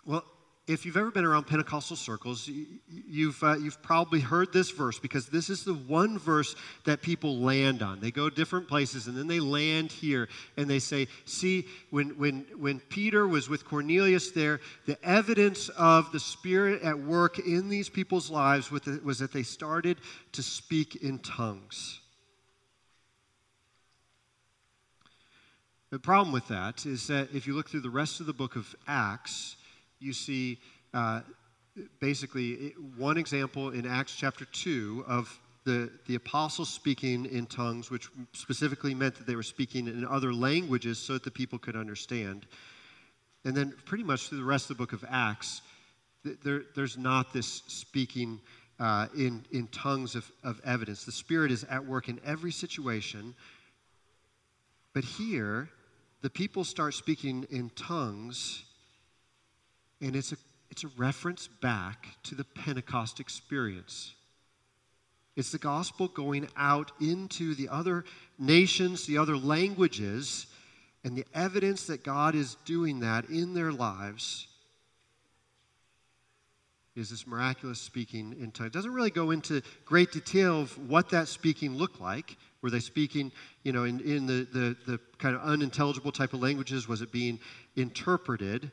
Well, 0.05 0.25
if 0.69 0.87
you've 0.87 0.97
ever 0.97 1.11
been 1.11 1.25
around 1.25 1.49
Pentecostal 1.49 1.97
circles, 1.97 2.49
you've, 2.89 3.43
uh, 3.43 3.57
you've 3.57 3.83
probably 3.83 4.21
heard 4.21 4.53
this 4.53 4.71
verse 4.71 4.97
because 4.97 5.27
this 5.27 5.51
is 5.51 5.65
the 5.65 5.75
one 5.75 6.19
verse 6.19 6.55
that 6.85 7.03
people 7.03 7.39
land 7.39 7.83
on. 7.83 7.99
They 7.99 8.13
go 8.13 8.31
different 8.31 8.69
places 8.69 9.09
and 9.09 9.17
then 9.17 9.27
they 9.27 9.41
land 9.41 9.91
here 9.91 10.29
and 10.57 10.71
they 10.71 10.79
say, 10.79 11.09
See, 11.25 11.67
when, 11.91 12.11
when, 12.11 12.47
when 12.57 12.79
Peter 12.79 13.27
was 13.27 13.49
with 13.49 13.65
Cornelius 13.65 14.31
there, 14.31 14.61
the 14.87 14.97
evidence 15.05 15.69
of 15.71 16.13
the 16.13 16.21
Spirit 16.21 16.83
at 16.83 16.97
work 16.97 17.41
in 17.41 17.69
these 17.69 17.89
people's 17.89 18.31
lives 18.31 18.71
was 18.71 19.19
that 19.19 19.33
they 19.33 19.43
started 19.43 19.99
to 20.31 20.45
speak 20.45 20.95
in 20.97 21.19
tongues. 21.19 21.99
The 25.91 25.99
problem 25.99 26.33
with 26.33 26.49
that 26.49 26.87
is 26.87 27.09
that 27.09 27.35
if 27.35 27.49
you 27.49 27.55
look 27.55 27.69
through 27.69 27.81
the 27.81 27.91
rest 27.91 28.21
of 28.21 28.27
the 28.27 28.33
book 28.33 28.57
of 28.57 28.75
Acts, 28.87 29.57
you 30.03 30.13
see 30.13 30.59
uh, 30.93 31.21
basically 32.01 32.75
one 32.97 33.17
example 33.17 33.71
in 33.71 33.87
Acts 33.87 34.15
chapter 34.15 34.45
2 34.45 35.05
of 35.07 35.41
the, 35.65 35.91
the 36.07 36.17
apostles 36.17 36.69
speaking 36.69 37.27
in 37.27 37.47
tongues, 37.47 37.91
which 37.91 38.09
specifically 38.33 38.95
meant 38.95 39.15
that 39.15 39.27
they 39.27 39.37
were 39.37 39.43
speaking 39.43 39.87
in 39.87 40.05
other 40.05 40.35
languages 40.35 40.99
so 40.99 41.13
that 41.15 41.23
the 41.23 41.31
people 41.31 41.59
could 41.59 41.77
understand. 41.77 42.47
And 43.45 43.57
then, 43.57 43.75
pretty 43.87 44.05
much 44.05 44.29
through 44.29 44.39
the 44.39 44.45
rest 44.45 44.71
of 44.71 44.77
the 44.77 44.83
book 44.83 44.93
of 44.93 45.05
Acts, 45.09 45.63
there, 46.45 46.63
there's 46.75 46.99
not 46.99 47.33
this 47.33 47.63
speaking 47.67 48.41
uh, 48.79 49.07
in, 49.17 49.45
in 49.53 49.69
tongues 49.69 50.15
of, 50.15 50.31
of 50.45 50.61
evidence. 50.65 51.05
The 51.05 51.13
Spirit 51.13 51.51
is 51.53 51.65
at 51.65 51.85
work 51.85 52.09
in 52.09 52.21
every 52.25 52.53
situation. 52.53 53.35
But 54.95 55.05
here, 55.05 55.69
the 56.23 56.31
people 56.31 56.65
start 56.65 56.95
speaking 56.95 57.47
in 57.51 57.71
tongues 57.71 58.65
and 60.03 60.17
it's 60.17 60.33
a, 60.33 60.37
it's 60.71 60.85
a 60.85 60.89
reference 60.99 61.49
back 61.49 62.09
to 62.25 62.35
the 62.35 62.45
Pentecost 62.45 63.21
experience. 63.21 64.15
It's 65.37 65.53
the 65.53 65.59
gospel 65.59 66.09
going 66.09 66.49
out 66.57 66.93
into 67.01 67.55
the 67.55 67.69
other 67.71 68.05
nations, 68.39 69.07
the 69.07 69.17
other 69.17 69.37
languages, 69.37 70.47
and 71.05 71.17
the 71.17 71.25
evidence 71.33 71.87
that 71.87 72.05
God 72.05 72.35
is 72.35 72.57
doing 72.67 73.01
that 73.01 73.31
in 73.31 73.55
their 73.55 73.73
lives 73.73 74.49
is 76.95 77.09
this 77.09 77.27
miraculous 77.27 77.81
speaking 77.81 78.37
in 78.39 78.51
tongues. 78.51 78.67
It 78.67 78.73
doesn't 78.75 78.93
really 78.93 79.11
go 79.11 79.31
into 79.31 79.63
great 79.87 80.13
detail 80.13 80.61
of 80.61 80.91
what 80.91 81.09
that 81.11 81.29
speaking 81.29 81.75
looked 81.75 82.01
like. 82.03 82.37
Were 82.61 82.69
they 82.69 82.81
speaking, 82.81 83.33
you 83.63 83.73
know, 83.73 83.85
in, 83.85 84.01
in 84.01 84.27
the, 84.27 84.47
the, 84.53 84.77
the 84.87 85.01
kind 85.17 85.35
of 85.35 85.41
unintelligible 85.41 86.13
type 86.13 86.35
of 86.35 86.43
languages? 86.43 86.89
Was 86.89 87.01
it 87.01 87.11
being 87.11 87.41
interpreted? 87.77 88.71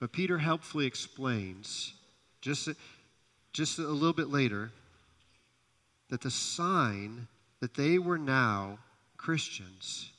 But 0.00 0.12
Peter 0.12 0.38
helpfully 0.38 0.86
explains, 0.86 1.92
just, 2.40 2.70
just 3.52 3.78
a 3.78 3.82
little 3.82 4.14
bit 4.14 4.30
later, 4.30 4.72
that 6.08 6.22
the 6.22 6.30
sign 6.30 7.28
that 7.60 7.74
they 7.74 7.98
were 7.98 8.18
now 8.18 8.78
Christians, 9.18 10.10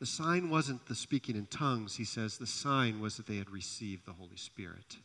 the 0.00 0.06
sign 0.06 0.48
wasn't 0.48 0.86
the 0.86 0.94
speaking 0.94 1.36
in 1.36 1.46
tongues, 1.46 1.96
he 1.96 2.04
says, 2.04 2.38
the 2.38 2.46
sign 2.46 3.00
was 3.00 3.18
that 3.18 3.26
they 3.26 3.36
had 3.36 3.50
received 3.50 4.06
the 4.06 4.12
Holy 4.12 4.36
Spirit. 4.36 4.96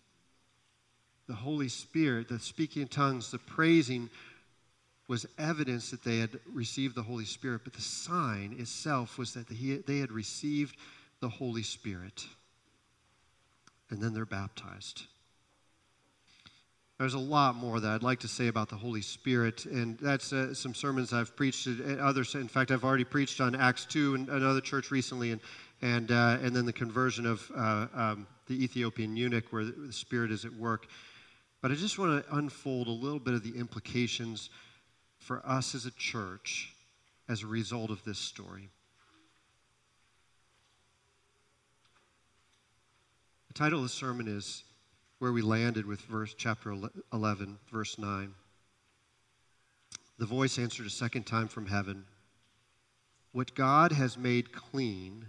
The 1.28 1.36
Holy 1.36 1.68
Spirit, 1.68 2.30
the 2.30 2.40
speaking 2.40 2.84
in 2.84 2.88
tongues, 2.88 3.30
the 3.30 3.38
praising 3.38 4.10
was 5.08 5.26
evidence 5.38 5.92
that 5.92 6.04
they 6.04 6.20
had 6.20 6.40
received 6.54 6.96
the 6.96 7.04
Holy 7.04 7.26
Spirit, 7.26 7.62
but 7.66 7.74
the 7.74 7.82
sign 7.82 8.56
itself 8.58 9.18
was 9.18 9.34
that 9.34 9.48
they 9.50 9.98
had 9.98 10.12
received 10.12 10.78
the 11.20 11.30
Holy 11.30 11.64
Spirit. 11.64 12.26
And 13.92 14.02
then 14.02 14.14
they're 14.14 14.26
baptized. 14.26 15.04
There's 16.98 17.14
a 17.16 17.20
lot 17.20 17.56
more 17.56 17.80
that 17.80 17.92
I'd 17.92 18.04
like 18.04 18.20
to 18.20 18.28
say 18.28 18.48
about 18.48 18.70
the 18.70 18.76
Holy 18.76 19.02
Spirit, 19.02 19.66
and 19.66 19.98
that's 19.98 20.32
uh, 20.32 20.54
some 20.54 20.76
sermons 20.76 21.14
I've 21.14 21.36
preached 21.36 21.66
at 21.66 21.98
others. 21.98 22.36
In 22.36 22.48
fact, 22.48 22.70
I've 22.70 22.84
already 22.84 23.04
preached 23.04 23.42
on 23.42 23.56
Acts 23.56 23.86
2 23.86 24.16
in 24.16 24.30
another 24.30 24.62
church 24.62 24.92
recently, 24.92 25.32
and, 25.32 25.42
and, 25.82 26.12
uh, 26.12 26.38
and 26.44 26.56
then 26.56 26.66
the 26.66 26.74
conversion 26.74 27.26
of 27.26 27.52
uh, 27.56 27.88
um, 27.96 28.28
the 28.48 28.64
Ethiopian 28.64 29.18
eunuch 29.18 29.46
where 29.50 29.66
the 29.66 29.92
Spirit 29.92 30.32
is 30.32 30.46
at 30.46 30.54
work. 30.54 30.86
But 31.62 31.72
I 31.72 31.74
just 31.74 31.98
want 31.98 32.24
to 32.24 32.36
unfold 32.36 32.88
a 32.88 32.92
little 32.92 33.20
bit 33.20 33.34
of 33.34 33.44
the 33.44 33.58
implications 33.58 34.52
for 35.18 35.42
us 35.44 35.74
as 35.74 35.88
a 35.88 35.92
church 35.92 36.72
as 37.28 37.42
a 37.44 37.48
result 37.48 37.90
of 37.90 38.04
this 38.04 38.20
story. 38.20 38.70
The 43.52 43.58
title 43.58 43.80
of 43.80 43.84
the 43.84 43.90
sermon 43.90 44.30
is 44.30 44.64
where 45.20 45.34
we 45.34 45.42
landed 45.42 45.86
with 45.86 46.00
verse 46.00 46.34
chapter 46.38 46.74
11 47.12 47.58
verse 47.70 47.98
9 47.98 48.34
the 50.18 50.26
voice 50.26 50.58
answered 50.58 50.86
a 50.86 50.90
second 50.90 51.26
time 51.26 51.50
from 51.50 51.66
heaven 51.66 52.06
what 53.34 53.54
god 53.54 53.92
has 53.92 54.18
made 54.18 54.54
clean 54.54 55.26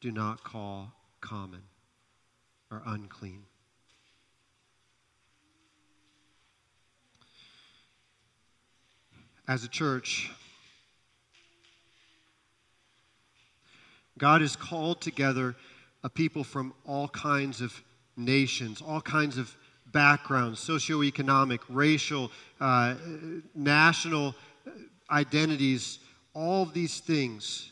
do 0.00 0.10
not 0.10 0.44
call 0.44 0.94
common 1.20 1.64
or 2.70 2.80
unclean. 2.86 3.42
As 9.46 9.62
a 9.62 9.68
church 9.68 10.30
god 14.16 14.40
has 14.40 14.56
called 14.56 15.02
together 15.02 15.54
people 16.08 16.44
from 16.44 16.74
all 16.86 17.08
kinds 17.08 17.60
of 17.60 17.82
nations, 18.16 18.82
all 18.82 19.00
kinds 19.00 19.38
of 19.38 19.54
backgrounds 19.86 20.60
socioeconomic, 20.60 21.60
racial, 21.68 22.30
uh, 22.60 22.94
national 23.54 24.34
identities, 25.10 25.98
all 26.34 26.62
of 26.62 26.74
these 26.74 27.00
things. 27.00 27.70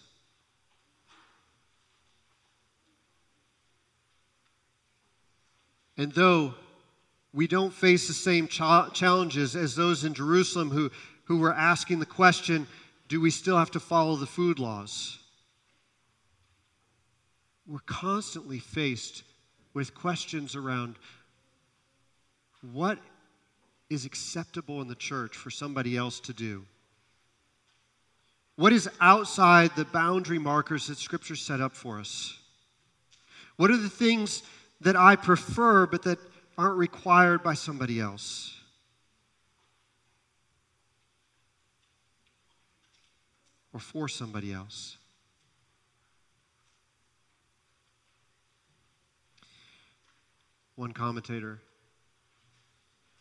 And 5.96 6.12
though 6.12 6.54
we 7.34 7.46
don't 7.46 7.72
face 7.72 8.06
the 8.06 8.14
same 8.14 8.48
cha- 8.48 8.90
challenges 8.90 9.56
as 9.56 9.74
those 9.74 10.04
in 10.04 10.14
Jerusalem 10.14 10.70
who, 10.70 10.90
who 11.24 11.38
were 11.38 11.52
asking 11.52 11.98
the 11.98 12.06
question 12.06 12.66
do 13.08 13.20
we 13.20 13.30
still 13.30 13.58
have 13.58 13.70
to 13.72 13.80
follow 13.80 14.16
the 14.16 14.26
food 14.26 14.58
laws? 14.58 15.18
We're 17.66 17.78
constantly 17.86 18.58
faced 18.58 19.22
with 19.74 19.94
questions 19.94 20.56
around 20.56 20.96
what 22.60 22.98
is 23.90 24.04
acceptable 24.04 24.80
in 24.80 24.88
the 24.88 24.94
church 24.94 25.36
for 25.36 25.50
somebody 25.50 25.96
else 25.96 26.20
to 26.20 26.32
do? 26.32 26.64
What 28.56 28.72
is 28.72 28.88
outside 29.00 29.72
the 29.76 29.84
boundary 29.84 30.38
markers 30.38 30.86
that 30.86 30.98
Scripture 30.98 31.36
set 31.36 31.60
up 31.60 31.74
for 31.74 31.98
us? 31.98 32.38
What 33.56 33.70
are 33.70 33.76
the 33.76 33.88
things 33.88 34.42
that 34.80 34.96
I 34.96 35.16
prefer 35.16 35.86
but 35.86 36.02
that 36.02 36.18
aren't 36.56 36.78
required 36.78 37.42
by 37.42 37.54
somebody 37.54 38.00
else? 38.00 38.54
Or 43.72 43.80
for 43.80 44.08
somebody 44.08 44.52
else? 44.52 44.98
One 50.82 50.90
commentator 50.90 51.60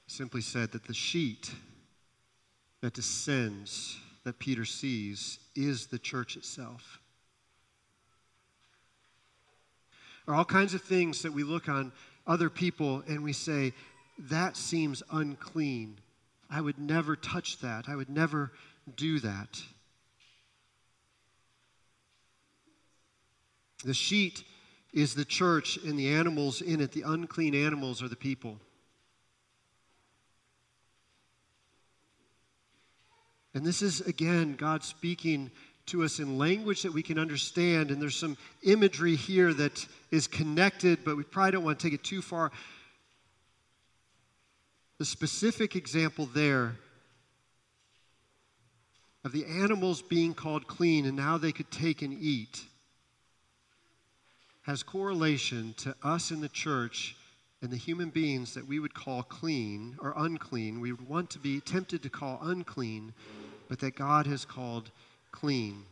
simply 0.08 0.42
said 0.42 0.72
that 0.72 0.86
the 0.86 0.96
sheet 0.96 1.52
that 2.82 2.96
descends, 2.96 4.00
that 4.24 4.40
Peter 4.40 4.66
sees, 4.66 5.38
is 5.56 5.86
the 5.86 6.00
church 6.00 6.36
itself. 6.38 7.00
Are 10.28 10.34
all 10.34 10.44
kinds 10.44 10.74
of 10.74 10.82
things 10.82 11.22
that 11.22 11.34
we 11.34 11.44
look 11.44 11.70
on 11.70 11.92
other 12.26 12.50
people 12.50 13.04
and 13.08 13.24
we 13.24 13.32
say, 13.32 13.74
that 14.18 14.58
seems 14.58 15.04
unclean. 15.12 16.00
I 16.50 16.62
would 16.62 16.80
never 16.80 17.16
touch 17.16 17.60
that. 17.60 17.88
I 17.88 17.96
would 17.96 18.10
never 18.10 18.52
do 18.96 19.20
that. 19.20 19.62
The 23.86 23.94
sheet 23.94 24.46
is 24.94 25.16
the 25.16 25.26
church 25.26 25.78
and 25.78 25.98
the 25.98 26.10
animals 26.10 26.62
in 26.62 26.82
it. 26.82 26.92
The 26.92 27.04
unclean 27.04 27.56
animals 27.56 28.04
are 28.04 28.10
the 28.10 28.16
people. 28.16 28.58
And 33.54 33.66
this 33.66 33.82
is, 33.82 34.02
again, 34.02 34.56
God 34.56 34.84
speaking 34.84 35.52
to 35.88 36.04
us 36.04 36.20
in 36.20 36.38
language 36.38 36.84
that 36.84 36.94
we 36.94 37.04
can 37.04 37.20
understand. 37.20 37.92
And 37.92 38.02
there's 38.02 38.16
some 38.16 38.38
imagery 38.64 39.16
here 39.16 39.54
that 39.54 39.86
is 40.10 40.28
connected, 40.28 41.00
but 41.04 41.18
we 41.18 41.24
probably 41.24 41.52
don't 41.52 41.64
want 41.64 41.80
to 41.80 41.84
take 41.86 41.94
it 41.94 42.04
too 42.04 42.22
far. 42.22 42.52
The 45.00 45.06
specific 45.06 45.76
example 45.76 46.28
there 46.28 46.76
of 49.24 49.32
the 49.32 49.46
animals 49.46 50.02
being 50.02 50.34
called 50.34 50.68
clean 50.68 51.06
and 51.06 51.16
now 51.16 51.38
they 51.38 51.52
could 51.52 51.70
take 51.72 52.02
and 52.02 52.14
eat 52.14 52.64
has 54.64 54.84
correlation 54.84 55.74
to 55.78 55.96
us 56.04 56.32
in 56.32 56.42
the 56.42 56.50
church 56.50 57.16
and 57.62 57.72
the 57.72 57.78
human 57.78 58.10
beings 58.10 58.54
that 58.54 58.68
we 58.68 58.80
would 58.80 58.94
call 58.94 59.24
clean 59.24 59.96
or 60.02 60.14
unclean, 60.18 60.80
we 60.80 60.92
would 60.92 61.08
want 61.08 61.30
to 61.32 61.40
be 61.40 61.60
tempted 61.60 62.02
to 62.04 62.10
call 62.10 62.40
unclean, 62.42 63.14
but 63.70 63.80
that 63.80 63.96
God 63.96 64.26
has 64.28 64.46
called 64.46 64.92
clean. 65.32 65.84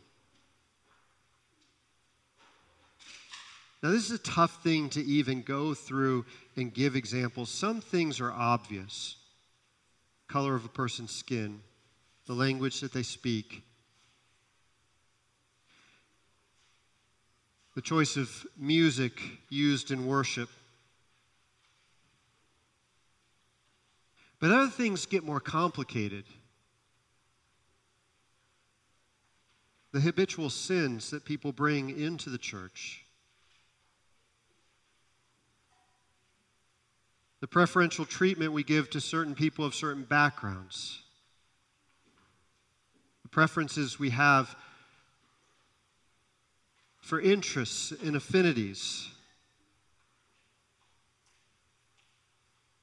Now, 3.82 3.90
this 3.90 4.04
is 4.04 4.10
a 4.10 4.22
tough 4.22 4.62
thing 4.62 4.90
to 4.90 5.02
even 5.02 5.42
go 5.42 5.72
through 5.72 6.26
and 6.56 6.72
give 6.74 6.96
examples. 6.96 7.50
Some 7.50 7.80
things 7.80 8.20
are 8.20 8.30
obvious 8.30 9.16
color 10.28 10.54
of 10.54 10.64
a 10.64 10.68
person's 10.68 11.10
skin, 11.10 11.60
the 12.26 12.32
language 12.32 12.80
that 12.80 12.92
they 12.92 13.02
speak, 13.02 13.64
the 17.74 17.80
choice 17.80 18.16
of 18.16 18.46
music 18.56 19.20
used 19.48 19.90
in 19.90 20.06
worship. 20.06 20.48
But 24.40 24.50
other 24.50 24.70
things 24.70 25.06
get 25.06 25.22
more 25.22 25.40
complicated. 25.40 26.24
The 29.92 30.00
habitual 30.00 30.50
sins 30.50 31.10
that 31.10 31.24
people 31.24 31.52
bring 31.52 31.90
into 31.90 32.30
the 32.30 32.38
church. 32.38 33.04
The 37.40 37.46
preferential 37.46 38.04
treatment 38.04 38.52
we 38.52 38.62
give 38.62 38.90
to 38.90 39.00
certain 39.00 39.34
people 39.34 39.64
of 39.64 39.74
certain 39.74 40.04
backgrounds. 40.04 41.02
The 43.22 43.28
preferences 43.28 43.98
we 43.98 44.10
have 44.10 44.56
for 47.00 47.20
interests 47.20 47.92
and 48.04 48.14
affinities. 48.14 49.08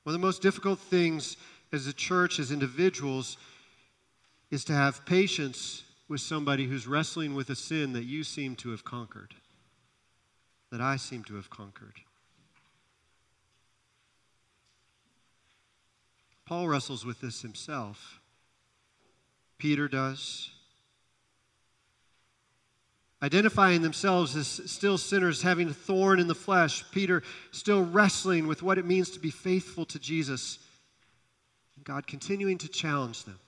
One 0.03 0.15
of 0.15 0.21
the 0.21 0.25
most 0.25 0.41
difficult 0.41 0.79
things 0.79 1.37
as 1.71 1.87
a 1.87 1.93
church, 1.93 2.39
as 2.39 2.51
individuals, 2.51 3.37
is 4.49 4.63
to 4.65 4.73
have 4.73 5.05
patience 5.05 5.83
with 6.07 6.21
somebody 6.21 6.65
who's 6.65 6.87
wrestling 6.87 7.35
with 7.35 7.49
a 7.49 7.55
sin 7.55 7.93
that 7.93 8.05
you 8.05 8.23
seem 8.23 8.55
to 8.55 8.69
have 8.71 8.85
conquered, 8.85 9.35
that 10.71 10.79
I 10.79 10.95
seem 10.95 11.23
to 11.25 11.35
have 11.35 11.49
conquered. 11.49 12.01
Paul 16.45 16.69
wrestles 16.69 17.05
with 17.05 17.19
this 17.19 17.41
himself. 17.41 18.21
Peter 19.57 19.89
does 19.89 20.51
identifying 23.21 23.81
themselves 23.81 24.35
as 24.35 24.47
still 24.47 24.97
sinners, 24.97 25.41
having 25.41 25.69
a 25.69 25.73
thorn 25.73 26.19
in 26.19 26.27
the 26.27 26.35
flesh. 26.35 26.83
Peter 26.91 27.23
still 27.51 27.83
wrestling 27.83 28.47
with 28.47 28.61
what 28.61 28.77
it 28.77 28.85
means 28.85 29.09
to 29.11 29.19
be 29.19 29.31
faithful 29.31 29.85
to 29.85 29.99
Jesus. 29.99 30.59
God 31.83 32.05
continuing 32.05 32.57
to 32.59 32.67
challenge 32.67 33.23
them, 33.23 33.39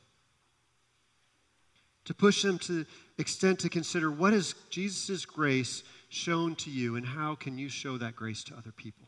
to 2.06 2.14
push 2.14 2.42
them 2.42 2.58
to 2.60 2.72
the 2.72 2.88
extent 3.18 3.60
to 3.60 3.70
consider 3.70 4.10
what 4.10 4.34
is 4.34 4.56
Jesus' 4.70 5.26
grace 5.26 5.84
shown 6.08 6.56
to 6.56 6.72
you 6.72 6.96
and 6.96 7.06
how 7.06 7.36
can 7.36 7.58
you 7.58 7.70
show 7.70 7.98
that 7.98 8.16
grace 8.16 8.44
to 8.46 8.56
other 8.56 8.72
people. 8.72 9.08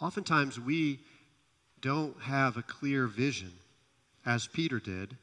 Oftentimes, 0.00 0.60
we 0.60 1.00
don't 1.80 2.18
have 2.22 2.56
a 2.56 2.62
clear 2.62 3.06
vision 3.06 3.52
as 4.28 4.46
Peter 4.46 4.78
did, 4.78 5.16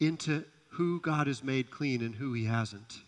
into 0.00 0.44
who 0.70 0.98
God 0.98 1.26
has 1.26 1.44
made 1.44 1.70
clean 1.70 2.00
and 2.00 2.14
who 2.14 2.32
he 2.32 2.46
hasn't. 2.46 3.00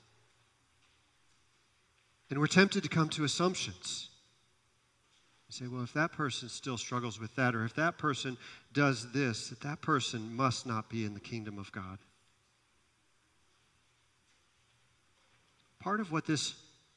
And 2.29 2.39
we're 2.39 2.47
tempted 2.47 2.83
to 2.83 2.91
come 2.91 3.09
to 3.11 3.25
assumptions. 3.25 4.11
say, 5.49 5.69
well, 5.69 5.83
if 5.83 5.95
that 5.95 6.13
person 6.13 6.51
still 6.51 6.77
struggles 6.77 7.19
with 7.19 7.35
that, 7.37 7.55
or 7.55 7.65
if 7.65 7.75
that 7.77 7.97
person 7.97 8.37
does 8.75 9.11
this, 9.13 9.49
that 9.49 9.63
that 9.63 9.81
person 9.81 10.37
must 10.37 10.67
not 10.67 10.91
be 10.91 11.07
in 11.07 11.15
the 11.15 11.21
kingdom 11.21 11.59
of 11.59 11.73
God. 11.73 11.97
Part 15.81 16.01
of 16.01 16.13
what 16.13 16.27
this 16.27 16.57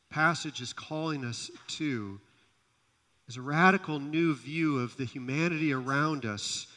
passage 0.10 0.60
is 0.60 0.74
calling 0.74 1.24
us 1.24 1.50
to 1.68 2.20
is 3.30 3.38
a 3.38 3.42
radical 3.42 3.98
new 3.98 4.36
view 4.36 4.80
of 4.80 4.98
the 4.98 5.06
humanity 5.06 5.72
around 5.72 6.26
us 6.26 6.68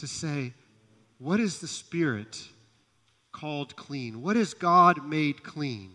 to 0.00 0.06
say, 0.06 0.52
what 1.18 1.40
is 1.40 1.58
the 1.58 1.68
Spirit 1.68 2.42
called 3.32 3.76
clean? 3.76 4.22
What 4.22 4.36
is 4.36 4.54
God 4.54 5.06
made 5.06 5.42
clean? 5.42 5.92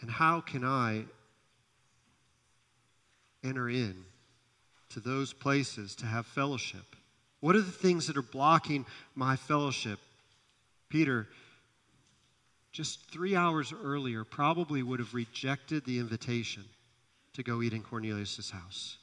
And 0.00 0.10
how 0.10 0.40
can 0.40 0.64
I 0.64 1.04
enter 3.42 3.68
in 3.68 4.04
to 4.90 5.00
those 5.00 5.32
places 5.32 5.94
to 5.96 6.06
have 6.06 6.26
fellowship? 6.26 6.96
What 7.40 7.56
are 7.56 7.62
the 7.62 7.72
things 7.72 8.06
that 8.06 8.16
are 8.16 8.22
blocking 8.22 8.84
my 9.14 9.36
fellowship? 9.36 9.98
Peter, 10.88 11.26
just 12.72 13.10
three 13.10 13.34
hours 13.34 13.72
earlier, 13.72 14.24
probably 14.24 14.82
would 14.82 14.98
have 14.98 15.14
rejected 15.14 15.84
the 15.84 15.98
invitation 15.98 16.64
to 17.32 17.42
go 17.42 17.62
eat 17.62 17.72
in 17.72 17.82
Cornelius' 17.82 18.50
house. 18.50 18.98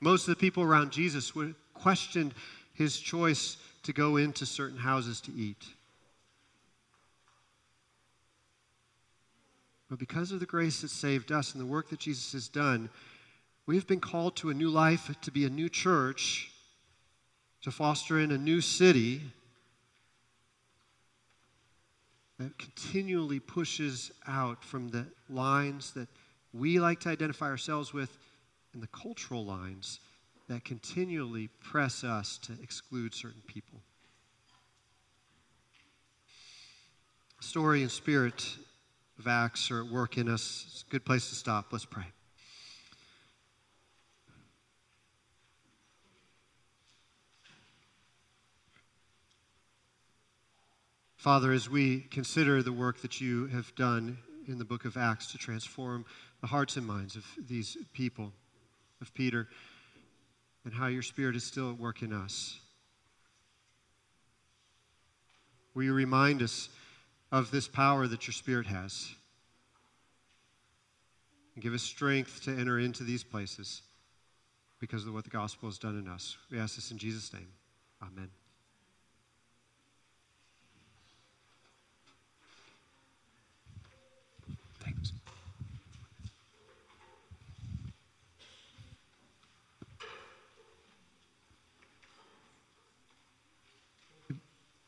Most 0.00 0.28
of 0.28 0.34
the 0.34 0.40
people 0.40 0.62
around 0.62 0.92
Jesus 0.92 1.34
would 1.34 1.54
questioned 1.78 2.34
his 2.74 2.98
choice 2.98 3.56
to 3.84 3.92
go 3.92 4.16
into 4.16 4.44
certain 4.44 4.78
houses 4.78 5.20
to 5.22 5.32
eat. 5.32 5.64
But 9.88 9.98
because 9.98 10.32
of 10.32 10.40
the 10.40 10.46
grace 10.46 10.82
that 10.82 10.90
saved 10.90 11.32
us 11.32 11.52
and 11.52 11.60
the 11.60 11.66
work 11.66 11.88
that 11.88 12.00
Jesus 12.00 12.32
has 12.32 12.48
done, 12.48 12.90
we 13.66 13.76
have 13.76 13.86
been 13.86 14.00
called 14.00 14.36
to 14.36 14.50
a 14.50 14.54
new 14.54 14.68
life, 14.68 15.10
to 15.22 15.30
be 15.30 15.46
a 15.46 15.50
new 15.50 15.68
church, 15.68 16.50
to 17.62 17.70
foster 17.70 18.18
in 18.20 18.30
a 18.30 18.38
new 18.38 18.60
city 18.60 19.22
that 22.38 22.56
continually 22.58 23.40
pushes 23.40 24.12
out 24.26 24.62
from 24.62 24.90
the 24.90 25.06
lines 25.28 25.92
that 25.92 26.08
we 26.52 26.78
like 26.78 27.00
to 27.00 27.08
identify 27.08 27.46
ourselves 27.46 27.92
with 27.92 28.16
and 28.78 28.82
the 28.84 28.96
cultural 28.96 29.44
lines 29.44 29.98
that 30.48 30.64
continually 30.64 31.48
press 31.60 32.04
us 32.04 32.38
to 32.38 32.52
exclude 32.62 33.12
certain 33.12 33.42
people. 33.48 33.80
Story 37.40 37.82
and 37.82 37.90
spirit 37.90 38.56
of 39.18 39.26
Acts 39.26 39.72
are 39.72 39.82
at 39.82 39.90
work 39.90 40.16
in 40.16 40.28
us. 40.28 40.64
It's 40.68 40.84
a 40.88 40.92
good 40.92 41.04
place 41.04 41.28
to 41.30 41.34
stop. 41.34 41.72
Let's 41.72 41.86
pray. 41.86 42.04
Father, 51.16 51.50
as 51.50 51.68
we 51.68 52.02
consider 52.12 52.62
the 52.62 52.72
work 52.72 53.02
that 53.02 53.20
you 53.20 53.48
have 53.48 53.74
done 53.74 54.18
in 54.46 54.58
the 54.58 54.64
book 54.64 54.84
of 54.84 54.96
Acts 54.96 55.32
to 55.32 55.38
transform 55.38 56.04
the 56.40 56.46
hearts 56.46 56.76
and 56.76 56.86
minds 56.86 57.16
of 57.16 57.26
these 57.36 57.76
people, 57.92 58.32
of 59.00 59.12
Peter, 59.14 59.48
and 60.64 60.74
how 60.74 60.86
your 60.86 61.02
Spirit 61.02 61.36
is 61.36 61.44
still 61.44 61.70
at 61.70 61.78
work 61.78 62.02
in 62.02 62.12
us, 62.12 62.58
will 65.74 65.84
you 65.84 65.94
remind 65.94 66.42
us 66.42 66.68
of 67.30 67.50
this 67.50 67.68
power 67.68 68.06
that 68.06 68.26
your 68.26 68.34
Spirit 68.34 68.66
has? 68.66 69.08
And 71.54 71.62
give 71.62 71.74
us 71.74 71.82
strength 71.82 72.44
to 72.44 72.50
enter 72.50 72.78
into 72.78 73.02
these 73.02 73.24
places 73.24 73.82
because 74.80 75.06
of 75.06 75.14
what 75.14 75.24
the 75.24 75.30
gospel 75.30 75.68
has 75.68 75.78
done 75.78 75.98
in 75.98 76.08
us. 76.08 76.36
We 76.50 76.58
ask 76.58 76.76
this 76.76 76.90
in 76.90 76.98
Jesus' 76.98 77.32
name. 77.32 77.48
Amen. 78.02 78.30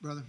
Brother. 0.01 0.25